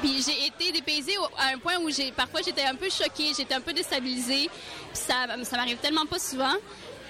Puis 0.00 0.22
j'ai 0.26 0.46
été 0.46 0.72
dépaysée 0.72 1.16
à 1.38 1.54
un 1.54 1.58
point 1.58 1.76
où 1.78 1.90
j'ai 1.90 2.10
parfois 2.12 2.40
j'étais 2.44 2.64
un 2.64 2.74
peu 2.74 2.88
choquée, 2.88 3.32
j'étais 3.36 3.54
un 3.54 3.60
peu 3.60 3.72
déstabilisée. 3.72 4.50
Puis 4.92 5.02
ça, 5.06 5.14
ça 5.44 5.56
m'arrive 5.56 5.78
tellement 5.78 6.06
pas 6.06 6.18
souvent. 6.18 6.54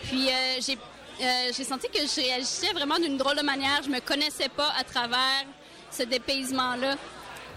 Puis 0.04 0.28
euh, 0.28 0.32
j'ai 0.60 0.78
euh, 1.20 1.52
j'ai 1.56 1.64
senti 1.64 1.88
que 1.88 1.98
je 2.00 2.20
réagissais 2.20 2.72
vraiment 2.72 2.98
d'une 2.98 3.16
drôle 3.16 3.36
de 3.36 3.42
manière. 3.42 3.82
Je 3.84 3.90
me 3.90 4.00
connaissais 4.00 4.48
pas 4.48 4.72
à 4.78 4.84
travers 4.84 5.44
ce 5.90 6.02
dépaysement-là. 6.02 6.96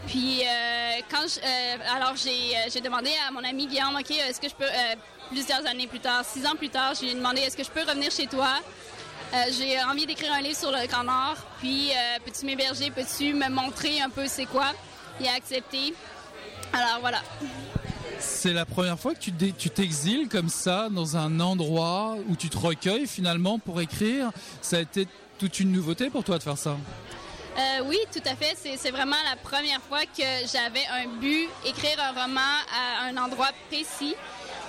Puis 0.07 0.41
euh, 0.43 1.01
quand 1.09 1.25
je, 1.27 1.39
alors 1.95 2.13
j'ai 2.15 2.81
demandé 2.81 3.09
à 3.27 3.31
mon 3.31 3.43
ami 3.43 3.65
Guillaume, 3.65 3.95
ok, 3.95 4.11
est-ce 4.11 4.39
que 4.39 4.49
je 4.49 4.55
peux 4.55 4.69
plusieurs 5.31 5.65
années 5.65 5.87
plus 5.87 5.99
tard, 5.99 6.23
six 6.23 6.45
ans 6.45 6.55
plus 6.55 6.69
tard, 6.69 6.93
je 6.93 7.01
lui 7.01 7.11
ai 7.11 7.15
demandé 7.15 7.41
est-ce 7.41 7.57
que 7.57 7.63
je 7.63 7.71
peux 7.71 7.81
revenir 7.81 8.11
chez 8.11 8.27
toi? 8.27 8.59
j'ai 9.57 9.81
envie 9.83 10.05
d'écrire 10.05 10.31
un 10.31 10.41
livre 10.41 10.57
sur 10.57 10.71
le 10.71 10.85
Grand 10.87 11.03
Nord. 11.03 11.35
Puis 11.59 11.91
peux-tu 12.23 12.45
m'héberger, 12.45 12.91
peux-tu 12.91 13.33
me 13.33 13.49
montrer 13.49 13.99
un 14.01 14.09
peu 14.09 14.27
c'est 14.27 14.45
quoi? 14.45 14.71
Il 15.19 15.27
a 15.27 15.33
accepté. 15.33 15.93
Alors 16.73 16.99
voilà. 16.99 17.21
C'est 18.19 18.53
la 18.53 18.65
première 18.65 18.99
fois 18.99 19.13
que 19.13 19.19
tu 19.19 19.69
t'exiles 19.69 20.27
comme 20.29 20.49
ça 20.49 20.89
dans 20.89 21.17
un 21.17 21.39
endroit 21.39 22.15
où 22.27 22.35
tu 22.35 22.49
te 22.49 22.57
recueilles 22.57 23.07
finalement 23.07 23.59
pour 23.59 23.81
écrire. 23.81 24.31
Ça 24.61 24.77
a 24.77 24.79
été 24.79 25.07
toute 25.37 25.59
une 25.59 25.71
nouveauté 25.71 26.09
pour 26.09 26.23
toi 26.23 26.37
de 26.37 26.43
faire 26.43 26.57
ça 26.57 26.77
euh, 27.57 27.83
oui, 27.85 27.97
tout 28.11 28.21
à 28.25 28.35
fait. 28.35 28.53
C'est 28.77 28.91
vraiment 28.91 29.15
la 29.29 29.37
première 29.37 29.81
fois 29.81 30.01
que 30.01 30.23
j'avais 30.51 30.85
un 30.91 31.07
but, 31.21 31.47
écrire 31.65 31.97
un 32.01 32.11
roman 32.11 32.41
à 32.41 33.05
un 33.05 33.15
endroit 33.15 33.51
précis. 33.69 34.13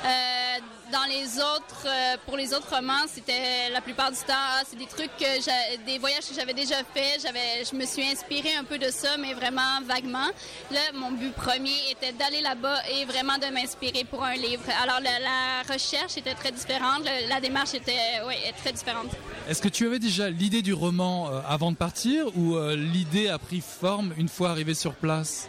Euh, 0.07 0.59
dans 0.93 1.05
les 1.09 1.39
autres, 1.39 1.85
euh, 1.87 2.17
pour 2.27 2.37
les 2.37 2.55
autres 2.55 2.73
romans, 2.73 3.07
c'était 3.09 3.71
la 3.73 3.81
plupart 3.81 4.13
du 4.13 4.19
temps, 4.19 4.35
ah, 4.37 4.63
c'est 4.65 4.79
des 4.79 4.87
trucs 4.87 5.11
que 5.19 5.85
des 5.85 5.99
voyages 5.99 6.29
que 6.29 6.35
j'avais 6.35 6.55
déjà 6.55 6.77
fait. 6.95 7.19
J'avais, 7.21 7.65
je 7.69 7.75
me 7.75 7.85
suis 7.85 8.05
inspirée 8.09 8.55
un 8.55 8.63
peu 8.63 8.79
de 8.79 8.89
ça, 8.91 9.17
mais 9.19 9.35
vraiment 9.35 9.81
vaguement. 9.85 10.29
Là, 10.71 10.81
mon 10.95 11.11
but 11.11 11.33
premier 11.33 11.91
était 11.91 12.13
d'aller 12.13 12.41
là-bas 12.41 12.83
et 12.89 13.05
vraiment 13.05 13.37
de 13.37 13.53
m'inspirer 13.53 14.05
pour 14.05 14.23
un 14.23 14.37
livre. 14.37 14.63
Alors 14.81 15.01
la, 15.01 15.63
recherche 15.69 16.17
était 16.17 16.35
très 16.35 16.53
différente, 16.53 17.03
la 17.29 17.41
démarche 17.41 17.75
était, 17.75 18.23
ouais, 18.25 18.55
très 18.63 18.73
différente. 18.73 19.11
Est-ce 19.49 19.61
que 19.61 19.69
tu 19.69 19.87
avais 19.87 19.99
déjà 19.99 20.31
l'idée 20.31 20.63
du 20.63 20.73
roman 20.73 21.29
euh, 21.29 21.41
avant 21.49 21.73
de 21.73 21.77
partir 21.77 22.27
ou 22.37 22.57
l'idée 22.77 23.29
a 23.29 23.39
pris 23.39 23.61
forme 23.61 24.15
une 24.17 24.29
fois 24.29 24.51
arrivé 24.51 24.75
sur 24.75 24.95
place? 24.95 25.49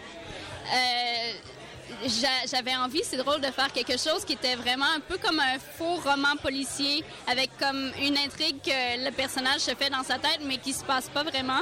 J'avais 2.46 2.76
envie, 2.76 3.02
c'est 3.04 3.18
drôle, 3.18 3.42
de 3.42 3.48
faire 3.48 3.72
quelque 3.72 3.98
chose 3.98 4.24
qui 4.26 4.34
était 4.34 4.56
vraiment 4.56 4.86
un 4.96 5.00
peu 5.00 5.18
comme 5.18 5.40
un 5.40 5.60
faux 5.78 5.96
roman 5.96 6.36
policier, 6.42 7.04
avec 7.28 7.50
comme 7.58 7.92
une 8.02 8.18
intrigue 8.18 8.62
que 8.64 9.06
le 9.06 9.12
personnage 9.12 9.62
se 9.62 9.72
fait 9.72 9.90
dans 9.90 10.04
sa 10.04 10.18
tête, 10.18 10.40
mais 10.46 10.58
qui 10.58 10.74
se 10.74 10.84
passe 10.84 11.10
pas 11.10 11.24
vraiment. 11.24 11.62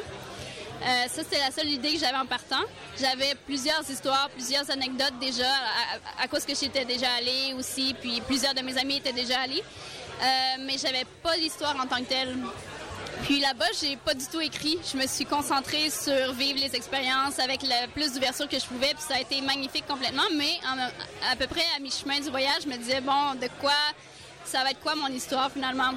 Euh, 0.82 1.08
ça, 1.08 1.22
c'est 1.30 1.40
la 1.40 1.52
seule 1.52 1.70
idée 1.70 1.94
que 1.94 2.00
j'avais 2.00 2.18
en 2.18 2.26
partant. 2.26 2.64
J'avais 3.00 3.34
plusieurs 3.46 3.90
histoires, 3.90 4.30
plusieurs 4.30 4.70
anecdotes 4.70 5.18
déjà, 5.20 5.50
à, 6.20 6.28
cause 6.28 6.46
que 6.46 6.54
j'étais 6.54 6.86
déjà 6.86 7.08
allée 7.18 7.54
aussi, 7.58 7.96
puis 8.00 8.22
plusieurs 8.22 8.54
de 8.54 8.62
mes 8.62 8.78
amis 8.78 8.98
étaient 8.98 9.14
déjà 9.14 9.40
allés. 9.40 9.64
Euh, 10.22 10.26
mais 10.62 10.78
j'avais 10.78 11.06
pas 11.24 11.38
d'histoire 11.38 11.76
en 11.76 11.88
tant 11.88 11.98
que 11.98 12.10
telle. 12.10 12.38
Puis 13.26 13.40
là-bas, 13.40 13.66
j'ai 13.82 13.96
pas 13.98 14.14
du 14.14 14.24
tout 14.28 14.40
écrit. 14.40 14.78
Je 14.94 14.96
me 15.00 15.08
suis 15.08 15.26
concentrée 15.26 15.90
sur 15.90 16.32
vivre 16.34 16.60
les 16.60 16.76
expériences 16.76 17.40
avec 17.40 17.64
le 17.64 17.88
plus 17.88 18.14
d'ouverture 18.14 18.48
que 18.48 18.60
je 18.60 18.66
pouvais. 18.66 18.94
Puis 18.94 19.04
ça 19.08 19.16
a 19.16 19.20
été 19.20 19.42
magnifique 19.42 19.88
complètement. 19.88 20.22
Mais 20.36 20.60
à 21.32 21.36
peu 21.36 21.48
près 21.48 21.66
à 21.76 21.80
mi-chemin 21.80 22.20
du 22.20 22.30
voyage, 22.30 22.62
je 22.66 22.70
me 22.70 22.78
disais, 22.78 23.02
bon, 23.02 23.34
de 23.42 23.50
quoi, 23.60 23.74
ça 24.46 24.62
va 24.62 24.70
être 24.70 24.80
quoi 24.80 24.94
mon 24.94 25.08
histoire 25.08 25.52
finalement? 25.52 25.94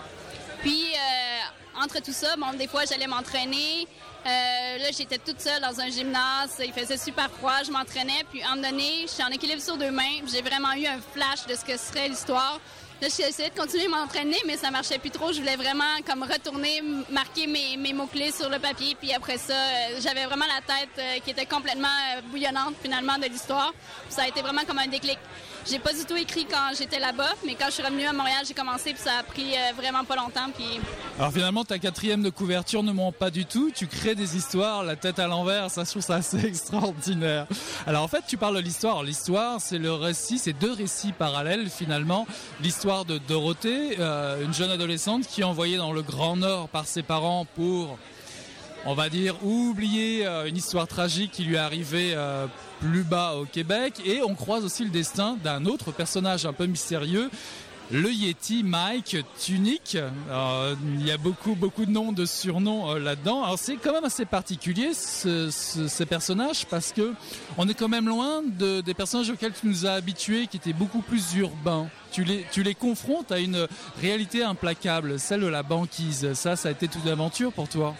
Puis 0.62 0.86
euh, 0.94 1.82
entre 1.84 2.00
tout 2.00 2.14
ça, 2.14 2.34
bon, 2.36 2.54
des 2.56 2.66
fois, 2.66 2.86
j'allais 2.86 3.06
m'entraîner. 3.06 3.86
Euh, 4.26 4.78
là, 4.78 4.88
j'étais 4.96 5.18
toute 5.18 5.42
seule 5.42 5.60
dans 5.60 5.78
un 5.80 5.90
gymnase. 5.90 6.56
Il 6.64 6.72
faisait 6.72 6.96
super 6.96 7.30
froid. 7.30 7.62
Je 7.62 7.70
m'entraînais. 7.70 8.24
Puis, 8.30 8.42
à 8.42 8.52
un 8.52 8.56
moment 8.56 8.70
donné, 8.70 9.02
je 9.02 9.08
suis 9.08 9.22
en 9.22 9.28
équilibre 9.28 9.60
sur 9.60 9.76
deux 9.76 9.90
mains. 9.90 10.24
J'ai 10.32 10.40
vraiment 10.40 10.72
eu 10.72 10.86
un 10.86 10.98
flash 11.12 11.46
de 11.46 11.54
ce 11.54 11.62
que 11.62 11.76
serait 11.76 12.08
l'histoire. 12.08 12.58
Là, 13.00 13.06
essayé 13.06 13.48
de 13.48 13.54
continuer 13.56 13.86
à 13.86 13.88
m'entraîner, 13.90 14.38
mais 14.44 14.56
ça 14.56 14.72
marchait 14.72 14.98
plus 14.98 15.12
trop. 15.12 15.32
Je 15.32 15.38
voulais 15.38 15.54
vraiment 15.54 16.02
comme 16.04 16.24
retourner, 16.24 16.82
marquer 17.10 17.46
mes, 17.46 17.76
mes 17.76 17.92
mots-clés 17.92 18.32
sur 18.32 18.50
le 18.50 18.58
papier. 18.58 18.96
Puis 19.00 19.12
après 19.12 19.38
ça, 19.38 19.52
euh, 19.54 20.00
j'avais 20.00 20.24
vraiment 20.24 20.46
la 20.46 20.60
tête 20.62 20.88
euh, 20.98 21.20
qui 21.24 21.30
était 21.30 21.46
complètement 21.46 21.86
euh, 21.86 22.22
bouillonnante 22.22 22.74
finalement 22.82 23.16
de 23.16 23.26
l'histoire. 23.26 23.72
Ça 24.08 24.22
a 24.22 24.28
été 24.28 24.42
vraiment 24.42 24.62
comme 24.66 24.80
un 24.80 24.88
déclic. 24.88 25.18
J'ai 25.70 25.78
pas 25.78 25.92
du 25.92 26.04
tout 26.06 26.16
écrit 26.16 26.46
quand 26.46 26.70
j'étais 26.78 26.98
là-bas, 26.98 27.34
mais 27.44 27.54
quand 27.54 27.66
je 27.66 27.72
suis 27.72 27.82
revenue 27.82 28.06
à 28.06 28.12
Montréal, 28.14 28.42
j'ai 28.46 28.54
commencé, 28.54 28.94
puis 28.94 29.02
ça 29.02 29.18
a 29.20 29.22
pris 29.22 29.52
vraiment 29.76 30.02
pas 30.02 30.16
longtemps. 30.16 30.48
Puis... 30.54 30.80
Alors 31.18 31.30
finalement, 31.30 31.62
ta 31.62 31.78
quatrième 31.78 32.22
de 32.22 32.30
couverture 32.30 32.82
ne 32.82 32.90
ment 32.90 33.12
pas 33.12 33.30
du 33.30 33.44
tout. 33.44 33.70
Tu 33.74 33.86
crées 33.86 34.14
des 34.14 34.34
histoires, 34.34 34.82
la 34.82 34.96
tête 34.96 35.18
à 35.18 35.26
l'envers, 35.26 35.70
ça 35.70 35.84
je 35.84 35.90
trouve 35.90 36.02
ça 36.02 36.14
assez 36.14 36.38
extraordinaire. 36.46 37.46
Alors 37.86 38.02
en 38.02 38.08
fait, 38.08 38.24
tu 38.26 38.38
parles 38.38 38.56
de 38.56 38.60
l'histoire. 38.60 39.02
L'histoire, 39.02 39.60
c'est 39.60 39.78
le 39.78 39.92
récit, 39.92 40.38
c'est 40.38 40.54
deux 40.54 40.72
récits 40.72 41.12
parallèles 41.12 41.68
finalement. 41.68 42.26
L'histoire 42.62 43.04
de 43.04 43.18
Dorothée, 43.18 43.96
euh, 43.98 44.42
une 44.42 44.54
jeune 44.54 44.70
adolescente 44.70 45.26
qui 45.26 45.42
est 45.42 45.44
envoyée 45.44 45.76
dans 45.76 45.92
le 45.92 46.00
Grand 46.00 46.36
Nord 46.36 46.68
par 46.70 46.86
ses 46.86 47.02
parents 47.02 47.46
pour 47.56 47.98
on 48.88 48.94
va 48.94 49.10
dire, 49.10 49.34
oublier 49.44 50.26
euh, 50.26 50.46
une 50.46 50.56
histoire 50.56 50.88
tragique 50.88 51.30
qui 51.32 51.44
lui 51.44 51.56
est 51.56 51.58
arrivée 51.58 52.12
euh, 52.14 52.46
plus 52.80 53.02
bas 53.02 53.34
au 53.34 53.44
Québec. 53.44 54.00
Et 54.06 54.22
on 54.22 54.34
croise 54.34 54.64
aussi 54.64 54.82
le 54.82 54.88
destin 54.88 55.36
d'un 55.44 55.66
autre 55.66 55.92
personnage 55.92 56.46
un 56.46 56.54
peu 56.54 56.64
mystérieux 56.64 57.30
le 57.90 58.10
Yeti 58.10 58.64
Mike 58.64 59.16
Tunic. 59.42 59.96
il 59.96 61.06
y 61.06 61.10
a 61.10 61.16
beaucoup 61.16 61.54
beaucoup 61.54 61.86
de 61.86 61.90
noms, 61.90 62.12
de 62.12 62.26
surnoms 62.26 62.90
euh, 62.90 62.98
là-dedans. 62.98 63.44
Alors 63.44 63.58
c'est 63.58 63.76
quand 63.76 63.92
même 63.92 64.04
assez 64.04 64.26
particulier 64.26 64.92
ces 64.92 66.06
personnages 66.06 66.66
parce 66.66 66.92
que 66.92 67.14
on 67.56 67.66
est 67.66 67.74
quand 67.74 67.88
même 67.88 68.06
loin 68.06 68.42
de, 68.42 68.82
des 68.82 68.92
personnages 68.92 69.30
auxquels 69.30 69.52
tu 69.52 69.66
nous 69.66 69.86
as 69.86 69.92
habitués, 69.92 70.46
qui 70.46 70.58
étaient 70.58 70.74
beaucoup 70.74 71.00
plus 71.00 71.34
urbains. 71.36 71.88
Tu 72.12 72.24
les, 72.24 72.46
tu 72.52 72.62
les 72.62 72.74
confrontes 72.74 73.32
à 73.32 73.38
une 73.38 73.66
réalité 74.00 74.42
implacable, 74.42 75.18
celle 75.18 75.40
de 75.40 75.46
la 75.46 75.62
banquise. 75.62 76.32
Ça, 76.34 76.56
ça 76.56 76.68
a 76.68 76.72
été 76.72 76.88
toute 76.88 77.04
l'aventure 77.04 77.52
pour 77.52 77.68
toi. 77.68 77.94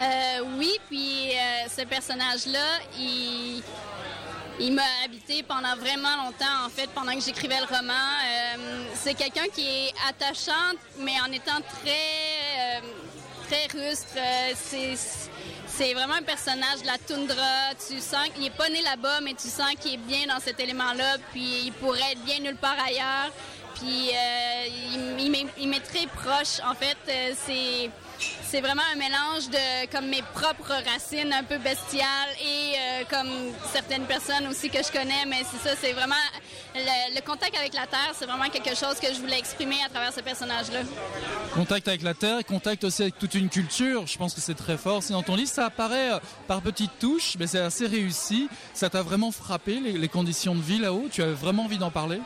Euh, 0.00 0.44
oui, 0.58 0.78
puis 0.88 1.30
euh, 1.30 1.68
ce 1.68 1.82
personnage-là, 1.82 2.80
il, 2.98 3.62
il 4.58 4.72
m'a 4.72 4.82
habité 5.04 5.42
pendant 5.42 5.76
vraiment 5.76 6.24
longtemps, 6.24 6.66
en 6.66 6.68
fait, 6.68 6.88
pendant 6.90 7.12
que 7.14 7.20
j'écrivais 7.20 7.58
le 7.60 7.66
roman. 7.66 7.92
Euh, 7.92 8.84
c'est 8.94 9.14
quelqu'un 9.14 9.46
qui 9.54 9.66
est 9.66 9.94
attachant, 10.08 10.76
mais 10.98 11.14
en 11.26 11.30
étant 11.32 11.60
très, 11.82 12.82
très 13.48 13.78
rustre. 13.78 14.06
c'est 15.66 15.94
vraiment 15.94 16.14
un 16.14 16.22
personnage 16.22 16.82
de 16.82 16.86
la 16.86 16.98
toundra. 16.98 17.74
Tu 17.88 18.00
sens 18.00 18.28
qu'il 18.34 18.42
n'est 18.42 18.50
pas 18.50 18.68
né 18.68 18.82
là-bas, 18.82 19.20
mais 19.22 19.34
tu 19.34 19.48
sens 19.48 19.74
qu'il 19.78 19.94
est 19.94 19.96
bien 19.98 20.26
dans 20.26 20.40
cet 20.40 20.58
élément-là, 20.58 21.18
puis 21.32 21.62
il 21.66 21.72
pourrait 21.72 22.12
être 22.12 22.24
bien 22.24 22.40
nulle 22.40 22.56
part 22.56 22.76
ailleurs. 22.84 23.30
Puis 23.82 24.10
il, 25.18 25.46
il 25.58 25.68
m'est 25.68 25.80
très 25.80 26.06
proche, 26.06 26.60
en 26.64 26.74
fait. 26.74 26.96
c'est 27.46 27.90
c'est 28.52 28.60
vraiment 28.60 28.82
un 28.92 28.96
mélange 28.96 29.48
de 29.48 29.86
comme 29.90 30.08
mes 30.08 30.22
propres 30.34 30.74
racines 30.90 31.32
un 31.32 31.42
peu 31.42 31.58
bestiales 31.58 32.28
et 32.40 32.74
euh, 32.74 33.04
comme 33.08 33.28
certaines 33.72 34.04
personnes 34.04 34.46
aussi 34.48 34.68
que 34.68 34.78
je 34.82 34.92
connais, 34.92 35.24
mais 35.26 35.42
c'est 35.50 35.68
ça, 35.68 35.74
c'est 35.80 35.92
vraiment 35.92 36.14
le, 36.74 37.20
contact 37.22 37.56
avec 37.56 37.72
la 37.74 37.86
terre, 37.86 38.12
c'est 38.14 38.26
vraiment 38.26 38.48
quelque 38.50 38.76
chose 38.76 39.00
que 39.00 39.12
je 39.12 39.20
voulais 39.20 39.38
exprimer 39.38 39.76
à 39.84 39.88
travers 39.88 40.12
ce 40.12 40.20
personnage-là. 40.20 40.80
Contact 41.54 41.88
avec 41.88 42.02
la 42.02 42.14
terre, 42.14 42.44
contact 42.44 42.84
aussi 42.84 43.02
avec 43.02 43.18
toute 43.18 43.34
une 43.34 43.48
culture, 43.48 44.06
je 44.06 44.18
pense 44.18 44.34
que 44.34 44.40
c'est 44.40 44.54
très 44.54 44.76
fort. 44.76 45.02
C'est 45.02 45.14
dans 45.14 45.22
ton 45.22 45.34
livre, 45.34 45.50
ça 45.50 45.66
apparaît 45.66 46.12
euh, 46.12 46.18
par 46.46 46.60
petites 46.60 46.98
touches, 46.98 47.36
mais 47.38 47.46
c'est 47.46 47.60
assez 47.60 47.86
réussi. 47.86 48.48
Ça 48.74 48.90
t'a 48.90 49.02
vraiment 49.02 49.32
frappé 49.32 49.80
les, 49.80 50.08
conditions 50.08 50.54
de 50.54 50.60
vie 50.60 50.78
là-haut? 50.78 51.08
Tu 51.10 51.22
avais 51.22 51.32
vraiment 51.32 51.64
envie 51.64 51.78
d'en 51.78 51.90
parler? 51.90 52.20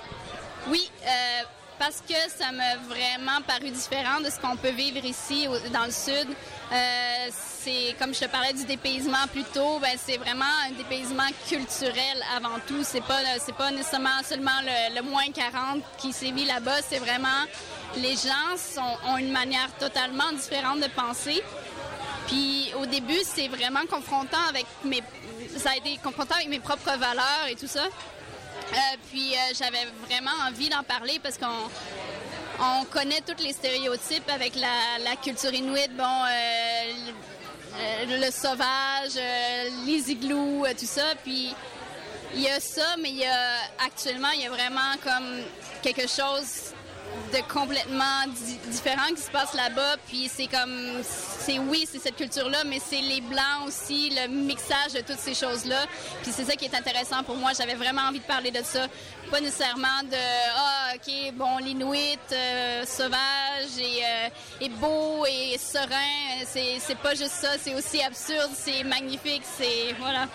Oui. 0.68 0.90
Euh, 1.05 1.42
parce 1.79 2.00
que 2.00 2.14
ça 2.35 2.52
m'a 2.52 2.76
vraiment 2.88 3.42
paru 3.46 3.70
différent 3.70 4.20
de 4.20 4.31
ce 4.31 4.40
qu'on 4.40 4.57
peut 4.57 4.70
vivre 4.70 5.05
ici 5.05 5.46
dans 5.72 5.85
le 5.85 5.90
sud. 5.90 6.29
Euh, 6.72 7.29
c'est 7.31 7.94
comme 7.98 8.14
je 8.14 8.20
te 8.20 8.26
parlais 8.26 8.52
du 8.52 8.64
dépaysement 8.64 9.26
plus 9.31 9.44
tôt, 9.44 9.79
ben, 9.81 9.96
c'est 9.96 10.16
vraiment 10.16 10.44
un 10.68 10.72
dépaysement 10.72 11.29
culturel 11.48 12.22
avant 12.37 12.59
tout. 12.66 12.83
C'est 12.83 13.02
pas 13.02 13.20
c'est 13.44 13.55
pas 13.55 13.70
nécessairement 13.70 14.22
seulement 14.24 14.59
le, 14.94 15.02
moins 15.02 15.31
40 15.33 15.83
qui 15.98 16.12
sévit 16.12 16.44
là-bas, 16.44 16.83
c'est 16.88 16.98
vraiment 16.98 17.44
les 17.96 18.14
gens 18.14 18.88
ont 19.07 19.18
une 19.18 19.33
manière 19.33 19.72
totalement 19.79 20.33
différente 20.33 20.81
de 20.81 20.88
penser. 20.88 21.42
Puis 22.26 22.72
au 22.81 22.87
début, 22.87 23.20
c'est 23.24 23.48
vraiment 23.48 23.87
confrontant 23.88 24.44
avec 24.48 24.66
mes 24.85 25.02
ça 25.57 25.70
a 25.70 25.76
été 25.76 25.98
confrontant 26.02 26.35
avec 26.37 26.48
mes 26.48 26.61
propres 26.61 26.96
valeurs 26.98 27.46
et 27.48 27.55
tout 27.55 27.68
ça. 27.68 27.85
Euh, 28.72 28.96
puis 29.11 29.35
euh, 29.35 29.55
j'avais 29.59 29.87
vraiment 30.07 30.33
envie 30.48 30.68
d'en 30.68 30.83
parler 30.83 31.20
parce 31.22 31.38
qu'on 31.38 31.70
on 32.59 32.85
connaît 32.87 33.20
tous 33.20 33.42
les 33.42 33.52
stéréotypes 33.52 34.29
avec 34.29 34.55
la, 34.57 35.16
culture 35.22 35.52
inuite, 35.52 35.94
bon, 35.96 36.05
euh, 36.05 36.92
le, 38.09 38.31
sauvage, 38.31 39.20
les 39.87 40.11
igloos, 40.11 40.66
tout 40.79 40.87
ça. 40.87 41.14
Puis 41.22 41.55
il 42.35 42.40
y 42.40 42.48
a 42.48 42.59
ça, 42.61 42.96
mais 43.00 43.11
il 43.11 43.18
y 43.18 43.24
a 43.24 43.55
actuellement, 43.85 44.31
il 44.35 44.42
y 44.42 44.46
a 44.46 44.50
vraiment 44.50 44.94
comme 45.05 45.42
quelque 45.83 46.09
chose 46.09 46.72
complètement 47.42 48.27
différent 48.68 49.09
qui 49.14 49.22
se 49.22 49.31
passe 49.31 49.55
là-bas. 49.55 49.96
Puis 50.09 50.31
c'est 50.35 50.46
comme, 50.46 51.03
c'est 51.03 51.59
oui, 51.59 51.87
c'est 51.90 51.99
cette 51.99 52.16
culture-là, 52.16 52.64
mais 52.66 52.79
c'est 52.85 53.01
les 53.01 53.20
blancs 53.20 53.66
aussi, 53.66 54.11
le 54.11 54.29
mixage 54.29 54.92
de 54.94 55.01
toutes 55.01 55.18
ces 55.18 55.35
choses-là. 55.35 55.87
Puis 56.22 56.33
c'est 56.33 56.44
ça 56.44 56.57
qui 56.57 56.64
est 56.64 56.75
intéressant 56.75 57.22
pour 57.22 57.37
moi. 57.37 57.53
J'avais 57.57 57.75
vraiment 57.75 58.03
envie 58.03 58.20
de 58.20 58.25
parler 58.25 58.51
de 58.51 58.62
ça. 58.62 58.87
Pas 59.31 59.40
nécessairement 59.40 60.03
de, 60.05 60.16
ah, 60.57 60.92
ok, 60.94 61.35
bon, 61.35 61.59
l'Inuit 61.59 62.18
euh, 62.33 62.85
sauvage 62.87 63.77
et, 63.79 64.05
euh, 64.05 64.29
et, 64.61 64.68
beau 64.68 65.25
et 65.27 65.59
serein. 65.59 66.44
C'est 66.46 66.99
pas 66.99 67.14
juste 67.14 67.33
ça, 67.33 67.51
c'est 67.61 67.75
aussi 67.75 68.01
absurde, 68.03 68.51
c'est 68.55 68.85
magnifique, 68.85 69.42
c'est, 69.59 69.94
voilà. 69.99 70.29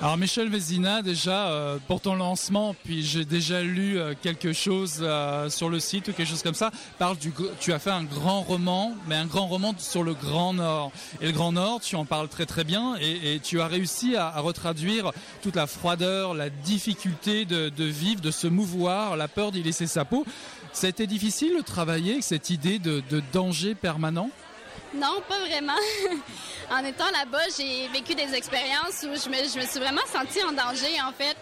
Alors 0.00 0.16
Michel 0.16 0.48
Vézina, 0.48 1.02
déjà 1.02 1.48
euh, 1.48 1.78
pour 1.88 2.00
ton 2.00 2.14
lancement, 2.14 2.76
puis 2.84 3.02
j'ai 3.02 3.24
déjà 3.24 3.62
lu 3.64 3.98
euh, 3.98 4.14
quelque 4.22 4.52
chose 4.52 4.98
euh, 5.00 5.50
sur 5.50 5.68
le 5.68 5.80
site 5.80 6.06
ou 6.06 6.12
quelque 6.12 6.28
chose 6.28 6.44
comme 6.44 6.54
ça, 6.54 6.70
parle 7.00 7.18
du, 7.18 7.32
tu 7.58 7.72
as 7.72 7.80
fait 7.80 7.90
un 7.90 8.04
grand 8.04 8.42
roman, 8.42 8.94
mais 9.08 9.16
un 9.16 9.26
grand 9.26 9.48
roman 9.48 9.74
sur 9.76 10.04
le 10.04 10.14
Grand 10.14 10.54
Nord. 10.54 10.92
Et 11.20 11.26
le 11.26 11.32
Grand 11.32 11.50
Nord, 11.50 11.80
tu 11.80 11.96
en 11.96 12.04
parles 12.04 12.28
très 12.28 12.46
très 12.46 12.62
bien, 12.62 12.94
et, 13.00 13.40
tu 13.42 13.60
as 13.60 13.66
réussi 13.66 14.14
à, 14.14 14.38
retraduire 14.38 15.10
toute 15.42 15.56
la 15.56 15.66
froideur, 15.66 16.32
la 16.32 16.48
difficulté 16.48 17.44
de, 17.44 17.84
vivre, 17.84 18.20
de 18.20 18.30
se 18.30 18.46
mouvoir, 18.46 19.16
la 19.16 19.26
peur 19.26 19.50
d'y 19.50 19.64
laisser 19.64 19.88
sa 19.88 20.04
peau. 20.04 20.24
Ça 20.72 20.86
a 20.86 20.90
été 20.90 21.08
difficile 21.08 21.56
de 21.56 21.62
travailler 21.62 22.12
avec 22.12 22.24
cette 22.24 22.50
idée 22.50 22.78
de 22.78 23.02
danger 23.32 23.74
permanent? 23.74 24.30
Non, 24.94 25.20
pas 25.28 25.38
vraiment. 25.40 25.78
en 26.70 26.84
étant 26.84 27.10
là-bas, 27.10 27.44
j'ai 27.56 27.88
vécu 27.88 28.14
des 28.14 28.34
expériences 28.34 29.04
où 29.04 29.14
je 29.14 29.28
me, 29.28 29.66
suis 29.66 29.80
vraiment 29.80 30.06
sentie 30.12 30.42
en 30.42 30.52
danger, 30.52 31.00
en 31.02 31.12
fait. 31.12 31.36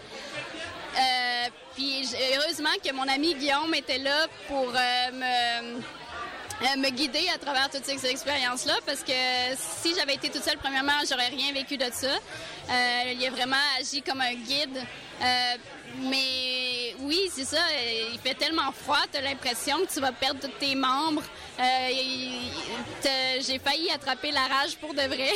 Euh, 0.95 1.49
puis 1.75 2.09
heureusement 2.35 2.69
que 2.83 2.91
mon 2.93 3.07
ami 3.07 3.35
Guillaume 3.35 3.73
était 3.75 3.99
là 3.99 4.27
pour 4.47 4.69
euh, 4.69 5.11
me, 5.13 5.75
euh, 5.75 6.77
me 6.77 6.89
guider 6.89 7.27
à 7.33 7.37
travers 7.37 7.69
toutes 7.69 7.85
ces 7.85 8.05
expériences-là, 8.05 8.75
parce 8.85 9.03
que 9.03 9.13
si 9.57 9.93
j'avais 9.95 10.15
été 10.15 10.29
toute 10.29 10.43
seule, 10.43 10.57
premièrement, 10.57 10.93
j'aurais 11.09 11.27
rien 11.27 11.53
vécu 11.53 11.77
de 11.77 11.89
ça. 11.91 12.15
il 13.05 13.25
a 13.25 13.29
vraiment 13.29 13.55
agi 13.79 14.01
comme 14.01 14.21
un 14.21 14.33
guide. 14.33 14.83
Mais 15.95 16.95
oui, 16.99 17.29
c'est 17.33 17.45
ça. 17.45 17.61
Il 18.13 18.19
fait 18.19 18.35
tellement 18.35 18.71
froid, 18.71 19.03
tu 19.11 19.17
as 19.17 19.21
l'impression 19.21 19.77
que 19.85 19.93
tu 19.93 19.99
vas 19.99 20.11
perdre 20.11 20.39
tous 20.41 20.51
tes 20.59 20.75
membres. 20.75 21.23
Euh, 21.59 21.89
j'ai 23.39 23.59
failli 23.59 23.89
attraper 23.91 24.31
la 24.31 24.41
rage 24.41 24.75
pour 24.79 24.93
de 24.93 25.01
vrai. 25.01 25.31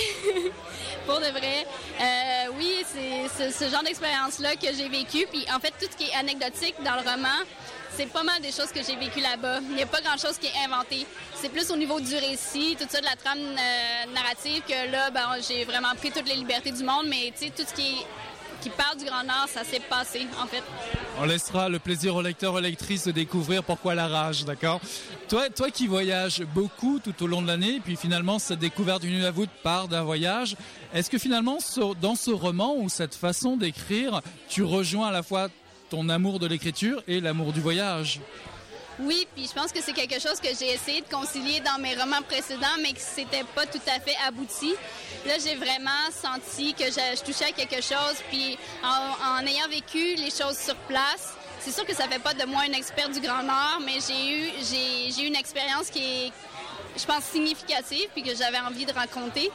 pour 1.06 1.20
de 1.20 1.32
vrai. 1.32 1.66
Euh, 2.00 2.52
oui, 2.58 2.84
c'est 3.30 3.52
ce 3.52 3.70
genre 3.70 3.84
d'expérience-là 3.84 4.56
que 4.56 4.68
j'ai 4.74 4.90
vécu. 4.90 5.26
Puis 5.32 5.46
en 5.54 5.60
fait, 5.60 5.74
tout 5.80 5.88
ce 5.92 5.98
qui 5.98 6.10
est 6.10 6.16
anecdotique 6.16 6.76
dans 6.84 6.96
le 6.96 7.10
roman, 7.10 7.46
c'est 7.96 8.08
pas 8.08 8.24
mal 8.24 8.42
des 8.42 8.52
choses 8.52 8.72
que 8.72 8.84
j'ai 8.84 8.96
vécues 8.96 9.22
là-bas. 9.22 9.60
Il 9.70 9.76
n'y 9.76 9.84
a 9.84 9.88
pas 9.88 10.02
grand-chose 10.02 10.38
qui 10.38 10.48
est 10.48 10.66
inventé. 10.66 11.06
C'est 11.36 11.50
plus 11.50 11.70
au 11.72 11.76
niveau 11.76 12.00
du 12.00 12.16
récit, 12.16 12.78
tout 12.80 12.88
ça, 12.90 13.00
de 13.00 13.06
la 13.06 13.16
trame 13.16 13.40
euh, 13.40 14.14
narrative, 14.14 14.62
que 14.68 14.92
là, 14.92 15.10
ben, 15.12 15.28
j'ai 15.48 15.66
vraiment 15.66 15.94
pris 15.96 16.12
toutes 16.12 16.28
les 16.28 16.36
libertés 16.36 16.72
du 16.72 16.84
monde, 16.84 17.08
mais 17.08 17.34
tout 17.38 17.64
ce 17.68 17.74
qui 17.74 17.82
est 17.82 18.06
qui 18.62 18.70
parle 18.70 18.98
du 18.98 19.06
Grand 19.06 19.24
Nord, 19.24 19.48
ça 19.48 19.64
s'est 19.64 19.82
passé, 19.90 20.28
en 20.42 20.46
fait. 20.46 20.64
On 21.20 21.26
laissera 21.26 21.68
le 21.68 21.80
plaisir 21.80 22.16
aux 22.16 22.22
lecteurs 22.22 22.58
et 22.60 22.62
lectrices 22.62 23.06
de 23.06 23.12
découvrir 23.12 23.64
pourquoi 23.64 23.96
la 23.96 24.08
rage, 24.08 24.46
d'accord? 24.46 24.80
Toi, 25.28 25.50
qui 25.74 25.88
voyages 25.88 26.44
beaucoup 26.54 27.00
tout 27.00 27.24
au 27.24 27.28
long 27.28 27.42
de 27.42 27.48
l'année, 27.48 27.82
puis 27.84 27.96
finalement 27.96 28.38
cette 28.40 28.60
découverte 28.60 29.02
du 29.02 29.10
Nunavut 29.10 29.48
part 29.64 29.88
d'un 29.88 30.04
voyage, 30.04 30.56
est-ce 30.94 31.10
que 31.10 31.18
finalement 31.18 31.58
dans 32.00 32.16
ce 32.16 32.32
roman 32.32 32.76
ou 32.78 32.90
cette 32.90 33.16
façon 33.16 33.58
d'écrire, 33.58 34.22
tu 34.48 34.64
rejoins 34.64 35.08
à 35.08 35.12
la 35.12 35.24
fois 35.24 35.48
ton 35.90 36.10
amour 36.10 36.40
de 36.40 36.48
l'écriture 36.48 37.02
et 37.08 37.20
l'amour 37.20 37.54
du 37.54 37.62
voyage? 37.62 38.20
Oui, 39.04 39.28
puis 39.36 39.48
je 39.48 39.54
pense 39.54 39.72
que 39.72 39.82
c'est 39.82 39.94
quelque 39.94 40.20
chose 40.20 40.40
que 40.40 40.50
j'ai 40.58 40.74
essayé 40.74 41.02
de 41.02 41.08
concilier 41.08 41.60
dans 41.62 41.82
mes 41.82 41.96
romans 41.96 42.22
précédents, 42.28 42.78
mais 42.82 42.94
que 42.94 43.00
c'était 43.00 43.44
pas 43.56 43.66
tout 43.66 43.82
à 43.88 44.00
fait 44.00 44.16
abouti. 44.28 44.74
Là, 45.26 45.34
j'ai 45.44 45.56
vraiment 45.56 45.90
senti 46.12 46.74
que 46.74 46.86
je, 46.86 47.24
touchais 47.24 47.46
à 47.46 47.52
quelque 47.52 47.82
chose, 47.82 48.18
puis 48.30 48.58
en, 48.84 49.46
ayant 49.46 49.68
vécu 49.70 50.16
les 50.16 50.30
choses 50.30 50.58
sur 50.58 50.76
place, 50.88 51.34
c'est 51.60 51.72
sûr 51.72 51.86
que 51.86 51.96
ça 51.96 52.08
fait 52.08 52.20
pas 52.20 52.34
de 52.34 52.46
moi 52.46 52.66
une 52.66 52.74
experte 52.74 53.12
du 53.12 53.20
Grand 53.20 53.44
Nord, 53.44 53.82
mais 53.86 54.00
j'ai 54.08 54.32
eu 54.32 54.52
j'ai 54.70 55.24
eu 55.24 55.28
une 55.28 55.36
expérience 55.36 55.90
qui 55.90 56.00
est 56.00 56.32
je 56.98 57.06
pense, 57.06 57.24
significative, 57.24 58.08
puis 58.14 58.24
que 58.24 58.36
j'avais 58.36 58.60
envie 58.60 58.86
de 58.86 58.94
raconter. 58.94 59.50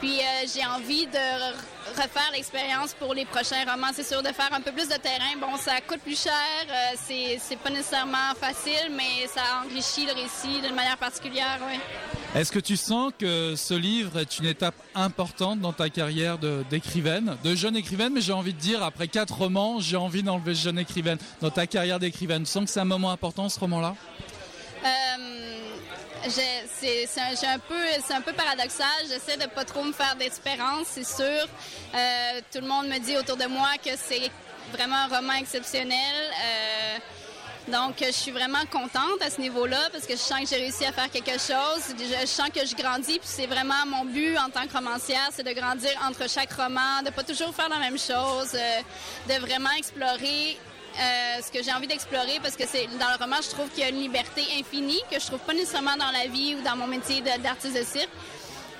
Puis 0.00 0.18
euh, 0.18 0.46
j'ai 0.52 0.66
envie 0.66 1.06
de 1.06 1.52
refaire 1.96 2.30
l'expérience 2.32 2.94
pour 2.94 3.14
les 3.14 3.24
prochains 3.24 3.64
romans. 3.64 3.88
C'est 3.94 4.06
sûr, 4.06 4.22
de 4.22 4.28
faire 4.28 4.52
un 4.52 4.60
peu 4.60 4.72
plus 4.72 4.88
de 4.88 4.94
terrain. 4.94 5.36
Bon, 5.40 5.56
ça 5.56 5.80
coûte 5.80 6.00
plus 6.00 6.20
cher, 6.20 6.32
euh, 6.68 6.96
c'est 7.06 7.56
pas 7.56 7.70
nécessairement 7.70 8.34
facile, 8.40 8.90
mais 8.90 9.26
ça 9.28 9.42
enrichit 9.64 10.06
le 10.06 10.12
récit 10.12 10.60
d'une 10.60 10.74
manière 10.74 10.98
particulière, 10.98 11.60
oui. 11.68 11.78
Est-ce 12.34 12.50
que 12.50 12.58
tu 12.58 12.78
sens 12.78 13.12
que 13.18 13.54
ce 13.56 13.74
livre 13.74 14.18
est 14.18 14.38
une 14.38 14.46
étape 14.46 14.74
importante 14.94 15.60
dans 15.60 15.74
ta 15.74 15.90
carrière 15.90 16.38
d'écrivaine, 16.38 17.36
de, 17.44 17.54
jeune 17.54 17.76
écrivaine, 17.76 18.14
mais 18.14 18.22
j'ai 18.22 18.32
envie 18.32 18.54
de 18.54 18.58
dire, 18.58 18.82
après 18.82 19.06
quatre 19.06 19.36
romans, 19.36 19.80
j'ai 19.80 19.98
envie 19.98 20.22
d'enlever 20.22 20.54
jeune 20.54 20.78
écrivaine. 20.78 21.18
Dans 21.42 21.50
ta 21.50 21.66
carrière 21.66 21.98
d'écrivaine, 21.98 22.44
tu 22.44 22.50
sens 22.50 22.64
que 22.64 22.70
c'est 22.70 22.80
un 22.80 22.86
moment 22.86 23.10
important, 23.10 23.50
ce 23.50 23.60
roman-là? 23.60 23.94
C'est 26.28 27.46
un, 27.46 27.58
peu, 27.58 27.74
un 28.10 28.20
peu 28.20 28.32
paradoxal. 28.32 28.86
J'essaie 29.08 29.36
de 29.36 29.46
pas 29.46 29.64
trop 29.64 29.82
me 29.82 29.92
faire 29.92 30.16
d'espérance, 30.16 30.86
c'est 30.90 31.06
sûr. 31.06 31.24
Euh, 31.94 32.40
tout 32.52 32.60
le 32.60 32.66
monde 32.66 32.88
me 32.88 32.98
dit 32.98 33.16
autour 33.16 33.36
de 33.36 33.46
moi 33.46 33.70
que 33.84 33.90
c'est 33.96 34.30
vraiment 34.72 34.96
un 34.96 35.08
roman 35.08 35.34
exceptionnel. 35.34 36.30
Euh, 36.44 36.98
donc, 37.68 37.96
je 38.00 38.10
suis 38.10 38.32
vraiment 38.32 38.64
contente 38.70 39.22
à 39.24 39.30
ce 39.30 39.40
niveau-là 39.40 39.88
parce 39.92 40.04
que 40.04 40.14
je 40.14 40.18
sens 40.18 40.40
que 40.40 40.46
j'ai 40.48 40.56
réussi 40.56 40.84
à 40.84 40.92
faire 40.92 41.10
quelque 41.10 41.38
chose. 41.38 41.94
Je, 41.96 42.26
sens 42.26 42.48
que 42.50 42.66
je 42.66 42.74
grandis, 42.74 43.18
puis 43.18 43.20
c'est 43.22 43.46
vraiment 43.46 43.86
mon 43.86 44.04
but 44.04 44.36
en 44.36 44.50
tant 44.50 44.66
que 44.66 44.72
romancière, 44.72 45.28
c'est 45.32 45.44
de 45.46 45.52
grandir 45.52 45.90
entre 46.08 46.28
chaque 46.28 46.52
roman, 46.52 47.02
de 47.04 47.10
pas 47.10 47.22
toujours 47.22 47.54
faire 47.54 47.68
la 47.68 47.78
même 47.78 47.98
chose, 47.98 48.54
euh, 48.54 48.80
de 49.28 49.40
vraiment 49.40 49.70
explorer 49.78 50.58
euh, 50.94 51.42
ce 51.42 51.50
que 51.50 51.62
j'ai 51.62 51.72
envie 51.72 51.86
d'explorer 51.86 52.38
parce 52.42 52.56
que 52.56 52.64
c'est 52.66 52.86
dans 52.98 53.08
le 53.08 53.22
roman, 53.22 53.36
je 53.42 53.50
trouve 53.50 53.68
qu'il 53.70 53.80
y 53.80 53.86
a 53.86 53.88
une 53.88 54.00
liberté 54.00 54.42
infinie 54.58 55.00
que 55.10 55.18
je 55.18 55.26
trouve 55.26 55.40
pas 55.40 55.54
nécessairement 55.54 55.96
dans 55.96 56.10
la 56.10 56.26
vie 56.26 56.54
ou 56.54 56.62
dans 56.62 56.76
mon 56.76 56.86
métier 56.86 57.22
d'artiste 57.42 57.76
de, 57.76 57.84
cirque. 57.84 58.10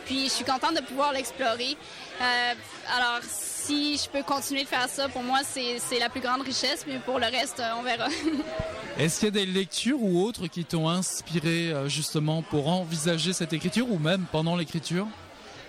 Puis 0.05 0.25
je 0.25 0.31
suis 0.31 0.45
contente 0.45 0.75
de 0.75 0.81
pouvoir 0.81 1.13
l'explorer. 1.13 1.77
Euh, 2.21 2.55
alors, 2.97 3.21
si 3.23 3.97
je 3.97 4.09
peux 4.11 4.23
continuer 4.23 4.65
de 4.65 4.69
faire 4.69 4.89
ça, 4.89 5.09
pour 5.09 5.23
moi, 5.23 5.41
c'est 5.45 5.99
la 5.99 6.09
plus 6.09 6.21
grande 6.21 6.43
richesse, 6.43 6.85
mais 6.87 6.99
pour 6.99 7.19
le 7.19 7.27
reste, 7.27 7.61
euh, 7.61 7.71
on 7.79 7.83
verra. 7.83 8.09
Est-ce 8.99 9.21
qu'il 9.21 9.35
y 9.35 9.41
a 9.41 9.45
des 9.45 9.47
lectures 9.47 10.03
ou 10.03 10.23
autres 10.23 10.49
qui 10.49 10.65
t'ont 10.65 10.89
inspiré 10.89 11.73
justement 11.87 12.43
pour 12.43 12.69
envisager 12.69 13.33
cette 13.33 13.55
écriture 13.55 13.91
ou 13.91 13.99
même 13.99 14.27
pendant 14.31 14.55
l'écriture? 14.55 15.07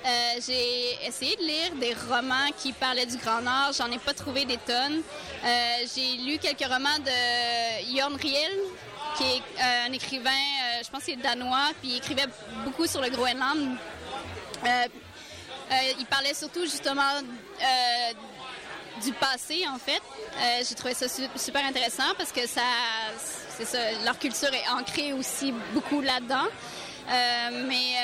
Euh, 0.05 0.41
j'ai 0.45 1.07
essayé 1.07 1.33
de 1.37 1.43
lire 1.43 1.75
des 1.79 1.95
romans 2.09 2.49
qui 2.57 2.73
parlaient 2.73 3.05
du 3.05 3.15
Grand 3.17 3.41
Nord. 3.41 3.71
J'en 3.77 3.89
ai 3.89 3.97
pas 3.99 4.13
trouvé 4.13 4.43
des 4.43 4.57
tonnes. 4.57 5.01
Euh, 5.45 5.77
j'ai 5.95 6.17
lu 6.17 6.37
quelques 6.39 6.69
romans 6.69 6.99
de 6.99 7.95
Jorn 7.95 8.15
Riel, 8.15 8.51
qui 9.17 9.23
est 9.23 9.41
euh, 9.61 9.87
un 9.87 9.93
écrivain, 9.93 10.29
je 10.83 10.89
pense 10.89 11.05
qu'il 11.05 11.13
est 11.13 11.23
danois, 11.23 11.69
puis 11.79 11.91
il 11.91 11.97
écrivait 11.97 12.27
beaucoup 12.65 12.85
sur 12.85 13.01
le 13.01 13.09
Groenland. 13.09 13.77
il 14.65 16.05
parlait 16.07 16.33
surtout 16.33 16.63
justement 16.63 17.21
du 19.01 19.13
passé, 19.13 19.63
en 19.69 19.77
fait. 19.77 20.01
j'ai 20.67 20.75
trouvé 20.75 20.93
ça 20.93 21.07
super 21.07 21.63
intéressant 21.63 22.13
parce 22.17 22.31
que 22.33 22.45
ça, 22.45 22.61
c'est 23.57 23.65
ça, 23.65 23.77
leur 24.03 24.19
culture 24.19 24.53
est 24.53 24.67
ancrée 24.69 25.13
aussi 25.13 25.53
beaucoup 25.73 26.01
là-dedans. 26.01 26.47
mais 27.07 27.95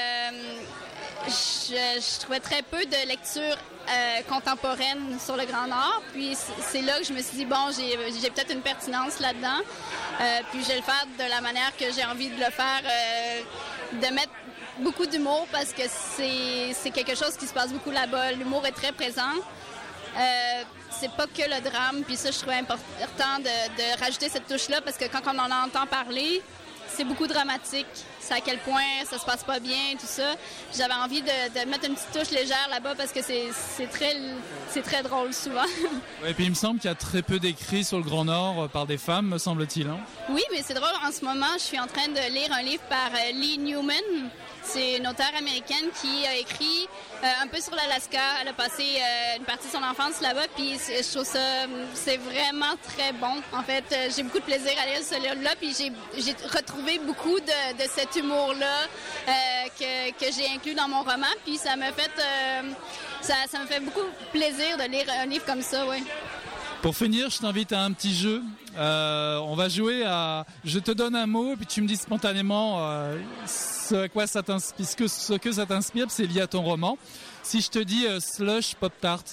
je, 1.30 2.20
trouvais 2.20 2.40
très 2.40 2.62
peu 2.62 2.84
de 2.86 3.08
lecture 3.08 3.58
euh, 3.90 4.22
contemporaine 4.28 5.20
sur 5.20 5.36
le 5.36 5.46
Grand 5.46 5.68
Nord. 5.68 6.02
Puis 6.14 6.36
c'est 6.62 6.82
là 6.82 7.00
que 7.00 7.06
je 7.06 7.14
me 7.14 7.22
suis 7.22 7.38
dit, 7.38 7.46
bon, 7.46 7.70
j'ai 7.76 8.30
peut-être 8.30 8.52
une 8.52 8.62
pertinence 8.62 9.20
là-dedans. 9.20 9.60
Euh, 10.22 10.40
puis 10.52 10.64
je 10.64 10.68
vais 10.70 10.78
le 10.78 10.82
faire 10.82 11.06
de 11.18 11.30
la 11.30 11.42
manière 11.42 11.76
que 11.78 11.86
j'ai 11.92 12.06
envie 12.06 12.30
de 12.30 12.40
le 12.40 12.52
faire, 12.52 12.82
euh, 12.84 13.42
de 13.94 14.14
mettre 14.14 14.32
beaucoup 14.80 15.06
d'humour 15.06 15.48
parce 15.52 15.74
que 15.74 15.84
c'est 16.18 16.92
quelque 16.92 17.16
chose 17.16 17.36
qui 17.38 17.48
se 17.48 17.54
passe 17.54 17.72
beaucoup 17.72 17.92
là-bas. 17.92 18.32
L'humour 18.34 18.66
est 18.66 18.72
très 18.72 18.92
présent. 18.92 19.34
c'est 20.92 21.12
pas 21.12 21.28
que 21.28 21.44
le 21.44 21.62
drame, 21.70 22.04
puis 22.04 22.18
ça, 22.18 22.32
je 22.32 22.38
trouvais 22.38 22.58
important 22.58 23.40
de 23.40 24.00
rajouter 24.00 24.30
cette 24.30 24.48
touche-là 24.48 24.82
parce 24.82 24.98
que 24.98 25.06
quand 25.06 25.22
on 25.26 25.38
en 25.38 25.66
entend 25.66 25.86
parler, 25.86 26.42
c'est 27.00 27.06
beaucoup 27.06 27.28
dramatique. 27.28 27.88
C'est 28.20 28.34
à 28.34 28.42
quel 28.42 28.58
point 28.58 29.06
ça 29.10 29.18
se 29.18 29.24
passe 29.24 29.46
pas 29.46 29.62
bien, 29.62 29.96
tout 29.98 30.06
ça. 30.06 30.36
J'avais 30.78 30.96
envie 30.96 31.22
de, 31.22 31.70
mettre 31.70 31.86
une 31.88 31.96
petite 31.96 32.12
touche 32.12 32.32
légère 32.32 32.68
là-bas 32.70 32.94
parce 32.96 33.14
que 33.14 33.22
c'est 33.22 33.88
très, 33.88 34.18
très 34.82 35.02
drôle 35.02 35.34
souvent. 35.34 35.64
et 36.28 36.34
puis 36.34 36.44
il 36.44 36.50
me 36.50 36.56
semble 36.56 36.78
qu'il 36.78 36.90
y 36.90 36.92
a 36.92 36.96
très 36.96 37.22
peu 37.22 37.40
d'écrits 37.40 37.86
sur 37.86 38.00
le 38.00 38.04
Grand 38.04 38.26
Nord 38.26 38.64
euh, 38.64 38.68
par 38.68 38.86
des 38.86 38.98
femmes, 38.98 39.28
me 39.28 39.38
semble-t-il. 39.38 39.88
Hein. 39.88 40.00
Oui, 40.30 40.42
mais 40.52 40.62
c'est 40.62 40.74
drôle. 40.74 40.90
En 41.08 41.12
ce 41.14 41.24
moment, 41.24 41.54
je 41.54 41.64
suis 41.64 41.80
en 41.80 41.88
train 41.88 42.10
de 42.10 42.34
lire 42.34 42.52
un 42.52 42.64
livre 42.64 42.84
par 42.90 43.12
euh, 43.14 43.32
Lee 43.32 43.58
Newman. 43.58 44.30
C'est 44.72 44.98
une 44.98 45.08
auteure 45.08 45.34
américaine 45.36 45.90
qui 46.00 46.28
a 46.28 46.36
écrit 46.36 46.88
euh, 47.24 47.28
un 47.42 47.48
peu 47.48 47.60
sur 47.60 47.74
l'Alaska. 47.74 48.20
Elle 48.40 48.50
a 48.50 48.54
passé 48.54 48.84
euh, 48.84 49.38
une 49.38 49.44
partie 49.44 49.66
de 49.68 49.72
son 49.72 49.82
enfance 49.82 50.22
là-bas, 50.22 50.46
puis 50.56 50.78
je 50.78 51.12
trouve 51.12 51.26
ça, 51.26 51.66
c'est 51.96 52.18
vraiment 52.18 52.76
très 52.84 53.12
bon. 53.14 53.42
En 53.52 53.64
fait, 53.64 53.84
euh, 53.92 54.10
j'ai 54.16 54.22
beaucoup 54.22 54.38
de 54.38 54.44
plaisir 54.44 54.72
à 54.80 54.86
lire 54.86 55.02
ce 55.04 55.16
livre-là, 55.16 55.56
puis 55.60 55.74
j'ai 55.76 56.36
retrouvé 56.56 57.00
beaucoup 57.00 57.40
de, 57.40 57.84
cet 57.96 58.16
humour-là 58.16 58.86
que, 59.80 60.12
que 60.12 60.32
j'ai 60.32 60.48
inclus 60.54 60.76
dans 60.76 60.88
mon 60.88 61.02
roman, 61.02 61.34
puis 61.44 61.58
ça 61.58 61.76
m'a 61.76 61.92
fait, 61.92 62.12
ça, 63.22 63.34
ça 63.52 63.60
me 63.60 63.66
fait 63.66 63.80
beaucoup 63.80 64.06
plaisir 64.32 64.78
de 64.78 64.84
lire 64.84 65.06
un 65.20 65.26
livre 65.26 65.46
comme 65.46 65.64
ça. 65.64 65.84
Pour 66.82 66.96
finir, 66.96 67.30
je 67.30 67.40
t'invite 67.40 67.74
à 67.74 67.82
un 67.82 67.92
petit 67.92 68.16
jeu. 68.16 68.42
Euh, 68.78 69.38
on 69.40 69.54
va 69.54 69.68
jouer 69.68 70.06
à. 70.06 70.46
Je 70.64 70.80
te 70.80 70.92
donne 70.92 71.14
un 71.14 71.26
mot, 71.26 71.52
et 71.52 71.56
puis 71.58 71.66
tu 71.66 71.82
me 71.82 71.88
dis 71.88 71.98
spontanément 71.98 72.78
euh, 72.80 73.18
ce, 73.46 74.08
quoi 74.08 74.28
ça 74.28 74.42
t'inspire, 74.42 74.86
ce 74.88 75.34
que, 75.34 75.52
ça 75.52 75.66
t'inspire, 75.66 76.06
c'est 76.10 76.26
lié 76.26 76.40
à 76.40 76.48
ton 76.48 76.62
roman. 76.62 76.98
Si 77.44 77.60
je 77.60 77.70
te 77.70 77.80
dis 77.80 78.06
euh, 78.06 78.22
slush 78.22 78.76
pop 78.76 78.94
tart. 79.02 79.24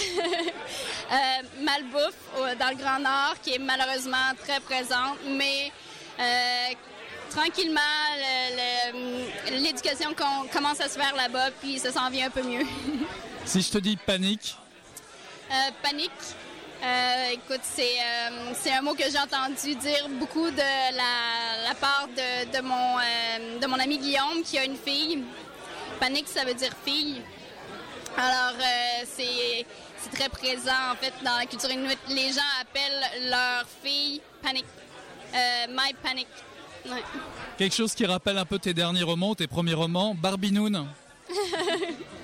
malbouffe 1.62 2.58
dans 2.58 2.68
le 2.68 2.76
Grand 2.76 2.98
Nord, 2.98 3.36
qui 3.42 3.54
est 3.54 3.58
malheureusement 3.58 4.32
très 4.42 4.60
présente, 4.60 5.18
mais 5.28 5.70
tranquillement, 7.30 7.80
l'éducation 9.50 10.14
commence 10.52 10.80
à 10.80 10.88
se 10.88 10.98
faire 10.98 11.14
là-bas, 11.14 11.50
puis 11.60 11.78
ça 11.78 11.90
s'en 11.90 12.10
vient 12.10 12.26
un 12.26 12.30
peu 12.30 12.42
mieux. 12.42 12.64
si 13.44 13.62
je 13.62 13.70
te 13.70 13.78
dis 13.78 13.96
panique. 13.96 14.56
panique. 15.82 16.10
Euh, 16.82 17.30
écoute, 17.30 17.60
euh, 17.78 18.52
c'est 18.54 18.72
un 18.72 18.82
mot 18.82 18.94
que 18.94 19.04
j'ai 19.04 19.18
entendu 19.18 19.76
dire 19.76 20.08
beaucoup 20.18 20.50
de 20.50 20.56
la, 20.56 21.74
part 21.80 22.08
de, 22.08 22.60
mon, 22.60 22.98
euh, 22.98 23.60
de 23.60 23.66
mon 23.68 23.78
ami 23.78 23.98
Guillaume 23.98 24.42
qui 24.44 24.58
a 24.58 24.64
une 24.64 24.76
fille. 24.76 25.22
Panique, 26.00 26.26
ça 26.26 26.44
veut 26.44 26.54
dire 26.54 26.72
fille. 26.84 27.22
Alors, 28.16 28.54
c'est 29.06 29.64
très 30.12 30.28
présent 30.28 30.90
en 30.90 30.96
fait 30.96 31.12
dans 31.24 31.36
la 31.36 31.46
culture 31.46 31.70
inuit. 31.70 31.98
Les 32.08 32.32
gens 32.32 32.40
appellent 32.60 33.30
leur 33.30 33.64
fille 33.82 34.20
Panic. 34.42 34.64
My 35.68 35.94
Panic. 36.02 36.26
Quelque 37.56 37.76
chose 37.76 37.94
qui 37.94 38.04
rappelle 38.04 38.38
un 38.38 38.44
peu 38.44 38.58
tes 38.58 38.74
derniers 38.74 39.04
romans, 39.04 39.36
tes 39.36 39.46
premiers 39.46 39.74
romans, 39.74 40.16
Barbinoon. 40.16 40.88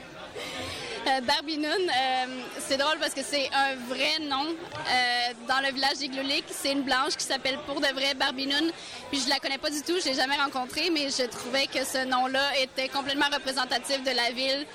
Euh, 1.09 1.21
Barbinoun, 1.23 1.67
euh, 1.67 2.27
c'est 2.59 2.77
drôle 2.77 2.99
parce 2.99 3.15
que 3.15 3.23
c'est 3.23 3.49
un 3.55 3.77
vrai 3.89 4.19
nom 4.29 4.45
euh, 4.45 5.33
dans 5.49 5.61
le 5.67 5.73
village 5.73 5.99
d'Iglulik. 5.99 6.45
C'est 6.51 6.73
une 6.73 6.83
blanche 6.83 7.17
qui 7.17 7.25
s'appelle 7.25 7.59
pour 7.67 7.81
de 7.81 7.87
vrai 7.95 8.15
Barbinoun. 8.15 8.71
Puis 9.11 9.23
je 9.25 9.29
la 9.29 9.39
connais 9.39 9.59
pas 9.59 9.71
du 9.71 9.81
tout, 9.83 9.95
je 10.01 10.07
l'ai 10.07 10.15
jamais 10.15 10.37
rencontrée, 10.37 10.91
mais 10.91 11.09
je 11.09 11.25
trouvais 11.27 11.67
que 11.67 11.85
ce 11.85 12.05
nom-là 12.05 12.59
était 12.61 12.89
complètement 12.89 13.29
représentatif 13.33 14.03
de 14.03 14.11
la 14.11 14.31
ville, 14.33 14.67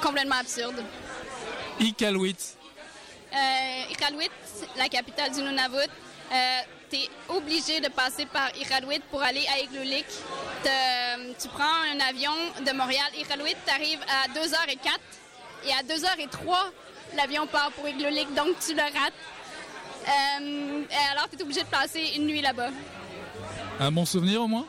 complètement 0.00 0.36
absurde. 0.36 0.82
Iqaluit. 1.80 2.36
Iqaluit, 3.90 4.30
la 4.76 4.88
capitale 4.88 5.32
du 5.32 5.42
Nunavut. 5.42 5.90
tu 6.90 6.96
es 6.96 7.10
obligé 7.28 7.80
de 7.80 7.88
passer 7.88 8.24
par 8.26 8.56
Iqaluit 8.56 9.02
pour 9.10 9.22
aller 9.22 9.44
à 9.54 9.58
Iglulik. 9.58 10.06
tu 11.40 11.48
prends 11.48 11.82
un 11.94 12.00
avion 12.08 12.32
de 12.64 12.72
Montréal, 12.72 13.10
Iqaluit, 13.18 13.56
tu 13.66 13.72
arrives 13.72 14.00
à 14.02 14.28
2h04 14.28 15.21
et 15.66 15.72
à 15.72 15.82
2h03, 15.82 16.54
l'avion 17.16 17.46
part 17.46 17.70
pour 17.72 17.88
Igloolik, 17.88 18.34
donc 18.34 18.56
tu 18.64 18.74
le 18.74 18.82
rates. 18.82 19.12
Euh, 20.08 20.82
alors, 21.12 21.28
tu 21.30 21.38
es 21.38 21.42
obligé 21.42 21.60
de 21.60 21.66
passer 21.66 22.12
une 22.16 22.26
nuit 22.26 22.40
là-bas. 22.42 22.70
Un 23.78 23.92
bon 23.92 24.04
souvenir 24.04 24.42
au 24.42 24.48
moins? 24.48 24.66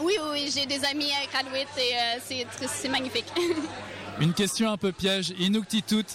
Oui, 0.00 0.14
oui, 0.32 0.50
j'ai 0.52 0.66
des 0.66 0.84
amis 0.84 1.10
à 1.12 1.24
Iqaluit 1.24 1.66
et 1.78 2.40
euh, 2.40 2.46
c'est 2.66 2.88
magnifique. 2.88 3.26
une 4.20 4.32
question 4.32 4.70
un 4.70 4.76
peu 4.76 4.90
piège. 4.92 5.32
Inuktitut? 5.38 6.06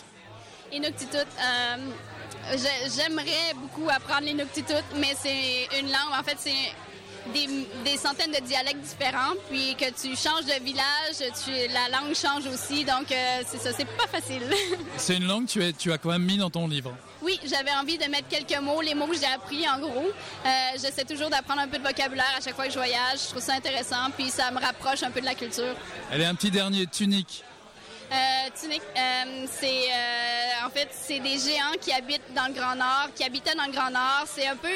Inuktitut. 0.72 1.18
Euh, 1.18 1.78
J'aimerais 2.96 3.54
beaucoup 3.56 3.90
apprendre 3.90 4.22
l'Inuktitut, 4.22 4.74
mais 4.96 5.14
c'est 5.22 5.68
une 5.80 5.88
langue, 5.88 6.18
en 6.18 6.24
fait, 6.24 6.38
c'est 6.40 6.72
des, 7.34 7.98
centaines 7.98 8.32
de 8.32 8.40
dialectes 8.46 8.82
différents, 8.82 9.34
puis 9.50 9.76
que 9.76 9.86
tu 9.86 10.16
changes 10.16 10.46
de 10.46 10.64
village, 10.64 11.34
tu, 11.44 11.52
la 11.74 11.90
langue 11.90 12.14
change 12.16 12.46
aussi, 12.48 12.84
donc 12.86 13.12
euh, 13.12 13.42
c'est 13.46 13.60
ça, 13.60 13.72
c'est 13.76 13.86
pas 13.86 14.08
facile. 14.08 14.44
c'est 14.98 15.18
une 15.18 15.28
langue 15.28 15.48
que 15.48 15.52
tu, 15.52 15.64
as, 15.64 15.74
tu 15.74 15.92
as 15.92 15.98
quand 15.98 16.10
même 16.10 16.24
mis 16.24 16.38
dans 16.38 16.50
ton 16.50 16.68
livre. 16.68 16.94
Oui, 17.22 17.40
j'avais 17.46 17.72
envie 17.72 17.98
de 17.98 18.06
mettre 18.06 18.28
quelques 18.28 18.60
mots, 18.62 18.82
les 18.82 18.94
mots 18.94 19.08
que 19.08 19.18
j'ai 19.18 19.26
appris 19.26 19.68
en 19.68 19.80
gros. 19.80 20.06
Euh, 20.46 20.50
j'essaie 20.74 21.04
toujours 21.04 21.30
d'apprendre 21.30 21.62
un 21.62 21.68
peu 21.68 21.78
de 21.78 21.84
vocabulaire 21.84 22.34
à 22.38 22.42
chaque 22.42 22.56
fois 22.56 22.66
que 22.66 22.72
je 22.72 22.78
voyage, 22.78 23.20
je 23.24 23.30
trouve 23.30 23.42
ça 23.42 23.54
intéressant, 23.54 24.12
puis 24.16 24.30
ça 24.30 24.52
me 24.52 24.60
rapproche 24.60 25.04
un 25.04 25.12
peu 25.12 25.22
de 25.22 25.26
la 25.26 25.36
culture. 25.36 25.76
Allez, 26.12 26.26
un 26.26 26.36
petit 26.36 26.52
dernier, 26.52 26.86
tunique. 26.88 27.44
Euh, 28.12 28.50
tunique, 28.62 28.84
c'est 29.60 29.90
en 30.66 30.70
fait 30.70 30.88
c'est 30.92 31.20
des 31.20 31.38
géants 31.38 31.78
qui 31.82 31.92
habitent 31.92 32.34
dans 32.34 32.48
le 32.48 32.54
Grand 32.54 32.76
Nord, 32.76 33.10
qui 33.14 33.24
habitaient 33.24 33.56
dans 33.56 33.66
le 33.66 33.74
Grand 33.74 33.90
Nord. 33.90 34.26
C'est 34.28 34.48
un 34.48 34.56
peu 34.56 34.70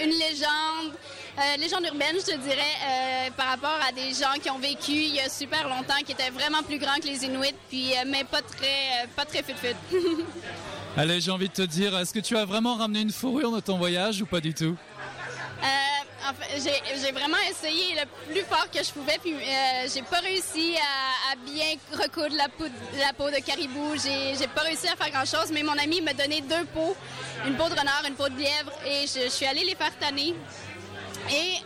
une 0.00 0.10
légende. 0.10 0.92
Euh, 1.38 1.56
légende 1.58 1.84
urbaine, 1.84 2.16
je 2.18 2.32
te 2.32 2.36
dirais, 2.38 2.56
euh, 2.56 3.30
par 3.36 3.48
rapport 3.48 3.78
à 3.86 3.92
des 3.92 4.14
gens 4.14 4.32
qui 4.42 4.48
ont 4.48 4.58
vécu 4.58 4.92
il 4.92 5.16
y 5.16 5.20
a 5.20 5.28
super 5.28 5.68
longtemps, 5.68 5.98
qui 6.04 6.12
étaient 6.12 6.30
vraiment 6.30 6.62
plus 6.62 6.78
grands 6.78 6.96
que 6.96 7.06
les 7.06 7.26
Inuits, 7.26 7.54
puis, 7.68 7.92
euh, 7.92 8.04
mais 8.06 8.24
pas 8.24 8.40
très, 8.40 9.06
pas 9.14 9.26
très 9.26 9.42
fut-fut. 9.42 9.76
Allez, 10.96 11.20
j'ai 11.20 11.30
envie 11.30 11.48
de 11.48 11.52
te 11.52 11.62
dire, 11.62 11.94
est-ce 11.98 12.14
que 12.14 12.20
tu 12.20 12.38
as 12.38 12.46
vraiment 12.46 12.76
ramené 12.76 13.00
une 13.00 13.12
fourrure 13.12 13.52
de 13.52 13.60
ton 13.60 13.76
voyage 13.76 14.22
ou 14.22 14.26
pas 14.26 14.40
du 14.40 14.54
tout? 14.54 14.76
j'ai 16.56 17.12
vraiment 17.12 17.36
essayé 17.48 17.94
le 17.94 18.32
plus 18.32 18.42
fort 18.42 18.68
que 18.68 18.82
je 18.82 18.90
pouvais, 18.90 19.16
puis 19.22 19.34
j'ai 19.94 20.02
pas 20.02 20.18
réussi 20.18 20.74
à, 20.76 21.36
bien 21.36 21.76
recoudre 21.92 22.34
la 22.34 22.48
peau, 22.48 22.64
la 22.98 23.12
peau 23.12 23.30
de 23.30 23.40
caribou. 23.44 23.94
J'ai 23.94 24.48
pas 24.48 24.62
réussi 24.62 24.88
à 24.88 24.96
faire 24.96 25.10
grand 25.12 25.24
chose, 25.24 25.52
mais 25.52 25.62
mon 25.62 25.78
ami 25.78 26.00
m'a 26.00 26.14
donné 26.14 26.40
deux 26.40 26.64
peaux, 26.74 26.96
une 27.46 27.54
peau 27.54 27.68
de 27.68 27.78
renard, 27.78 28.02
une 28.08 28.14
peau 28.14 28.28
de 28.28 28.36
lièvre, 28.36 28.72
et 28.84 29.06
je, 29.06 29.26
je 29.26 29.28
suis 29.28 29.46
allée 29.46 29.64
les 29.64 29.76
faire 29.76 29.96
tanner. 30.00 30.34
Et 31.30 31.56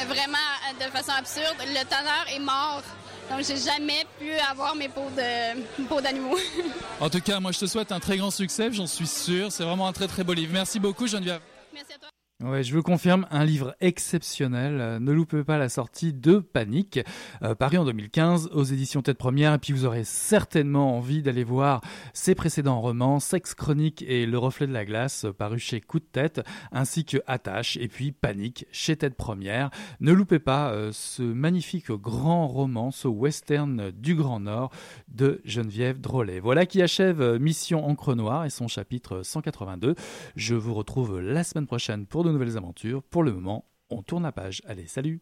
euh, 0.00 0.04
vraiment, 0.06 0.38
de 0.78 0.90
façon 0.90 1.12
absurde, 1.12 1.56
le 1.60 1.84
tanneur 1.84 2.26
est 2.34 2.38
mort. 2.40 2.82
Donc, 3.30 3.44
j'ai 3.46 3.56
jamais 3.56 4.04
pu 4.18 4.32
avoir 4.50 4.74
mes 4.74 4.88
peaux 4.88 5.10
d'animaux. 6.00 6.36
en 7.00 7.08
tout 7.08 7.20
cas, 7.20 7.40
moi, 7.40 7.52
je 7.52 7.60
te 7.60 7.66
souhaite 7.66 7.92
un 7.92 8.00
très 8.00 8.16
grand 8.16 8.30
succès, 8.30 8.70
j'en 8.72 8.86
suis 8.86 9.06
sûr. 9.06 9.50
C'est 9.50 9.64
vraiment 9.64 9.86
un 9.86 9.92
très, 9.92 10.08
très 10.08 10.24
beau 10.24 10.34
livre. 10.34 10.52
Merci 10.52 10.78
beaucoup, 10.78 11.06
Geneviève. 11.06 11.40
Merci 11.72 11.94
à 11.94 11.98
toi. 11.98 12.13
Ouais, 12.42 12.64
je 12.64 12.74
vous 12.74 12.82
confirme, 12.82 13.28
un 13.30 13.44
livre 13.44 13.76
exceptionnel. 13.80 14.80
Euh, 14.80 14.98
ne 14.98 15.12
loupez 15.12 15.44
pas 15.44 15.56
la 15.56 15.68
sortie 15.68 16.12
de 16.12 16.38
Panique, 16.38 16.98
euh, 17.44 17.54
paru 17.54 17.78
en 17.78 17.84
2015 17.84 18.50
aux 18.52 18.64
éditions 18.64 19.02
Tête 19.02 19.18
Première. 19.18 19.54
Et 19.54 19.58
puis 19.58 19.72
vous 19.72 19.84
aurez 19.84 20.02
certainement 20.02 20.96
envie 20.96 21.22
d'aller 21.22 21.44
voir 21.44 21.80
ses 22.12 22.34
précédents 22.34 22.80
romans, 22.80 23.20
Sex 23.20 23.54
Chronique 23.54 24.02
et 24.08 24.26
Le 24.26 24.36
Reflet 24.36 24.66
de 24.66 24.72
la 24.72 24.84
Glace, 24.84 25.26
paru 25.38 25.60
chez 25.60 25.80
Coup 25.80 26.00
de 26.00 26.04
Tête, 26.10 26.40
ainsi 26.72 27.04
que 27.04 27.18
Attache 27.28 27.76
et 27.76 27.86
puis 27.86 28.10
Panique 28.10 28.66
chez 28.72 28.96
Tête 28.96 29.14
Première. 29.14 29.70
Ne 30.00 30.10
loupez 30.10 30.40
pas 30.40 30.72
euh, 30.72 30.90
ce 30.92 31.22
magnifique 31.22 31.92
grand 31.92 32.48
roman, 32.48 32.90
ce 32.90 33.06
western 33.06 33.92
du 33.92 34.16
Grand 34.16 34.40
Nord 34.40 34.72
de 35.06 35.40
Geneviève 35.44 36.00
Drolet. 36.00 36.40
Voilà 36.40 36.66
qui 36.66 36.82
achève 36.82 37.38
Mission 37.38 37.86
Encre 37.86 38.16
Noire 38.16 38.44
et 38.44 38.50
son 38.50 38.66
chapitre 38.66 39.22
182. 39.22 39.94
Je 40.34 40.56
vous 40.56 40.74
retrouve 40.74 41.20
la 41.20 41.44
semaine 41.44 41.68
prochaine 41.68 42.06
pour 42.06 42.23
de 42.24 42.32
nouvelles 42.32 42.56
aventures. 42.56 43.02
Pour 43.02 43.22
le 43.22 43.32
moment, 43.32 43.70
on 43.90 44.02
tourne 44.02 44.22
la 44.22 44.32
page. 44.32 44.62
Allez, 44.66 44.86
salut 44.86 45.20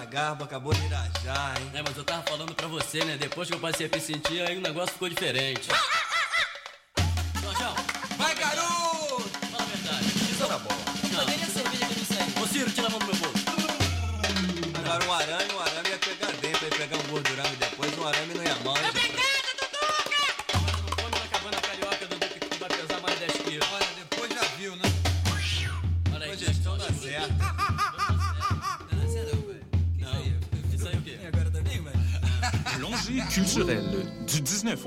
Greta 0.00 0.06
Garbo 0.06 0.44
acabou 0.44 0.72
de 0.72 0.84
irajar, 0.84 1.60
hein? 1.60 1.70
É, 1.74 1.82
mas 1.82 1.96
eu 1.96 2.04
tava 2.04 2.22
falando 2.22 2.54
pra 2.54 2.66
você, 2.68 3.04
né? 3.04 3.16
Depois 3.16 3.48
que 3.48 3.54
eu 3.54 3.60
passei 3.60 3.86
a 3.86 3.88
me 3.88 4.00
sentir, 4.00 4.40
aí 4.40 4.56
o 4.56 4.60
negócio 4.60 4.92
ficou 4.92 5.08
diferente. 5.08 5.68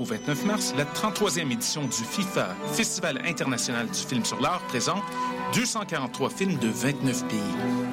au 0.00 0.04
29 0.04 0.44
mars, 0.44 0.74
la 0.76 0.84
33e 0.84 1.50
édition 1.52 1.82
du 1.82 1.92
FIFA, 1.92 2.54
Festival 2.72 3.20
international 3.26 3.86
du 3.88 3.98
film 3.98 4.24
sur 4.24 4.40
l'art, 4.40 4.60
présente 4.68 5.02
243 5.54 6.30
films 6.30 6.58
de 6.58 6.68
29 6.68 7.26
pays. 7.26 7.38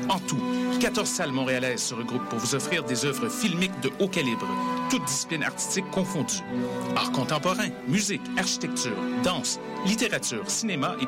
En 0.09 0.19
tout, 0.19 0.39
14 0.79 1.07
salles 1.07 1.31
montréalaises 1.31 1.81
se 1.81 1.93
regroupent 1.93 2.27
pour 2.29 2.39
vous 2.39 2.55
offrir 2.55 2.83
des 2.83 3.05
œuvres 3.05 3.29
filmiques 3.29 3.79
de 3.81 3.91
haut 3.99 4.07
calibre, 4.07 4.47
toutes 4.89 5.05
disciplines 5.05 5.43
artistiques 5.43 5.89
confondues. 5.91 6.41
Art 6.95 7.11
contemporain, 7.11 7.69
musique, 7.87 8.21
architecture, 8.37 8.97
danse, 9.23 9.59
littérature, 9.85 10.49
cinéma 10.49 10.95
et 10.95 10.99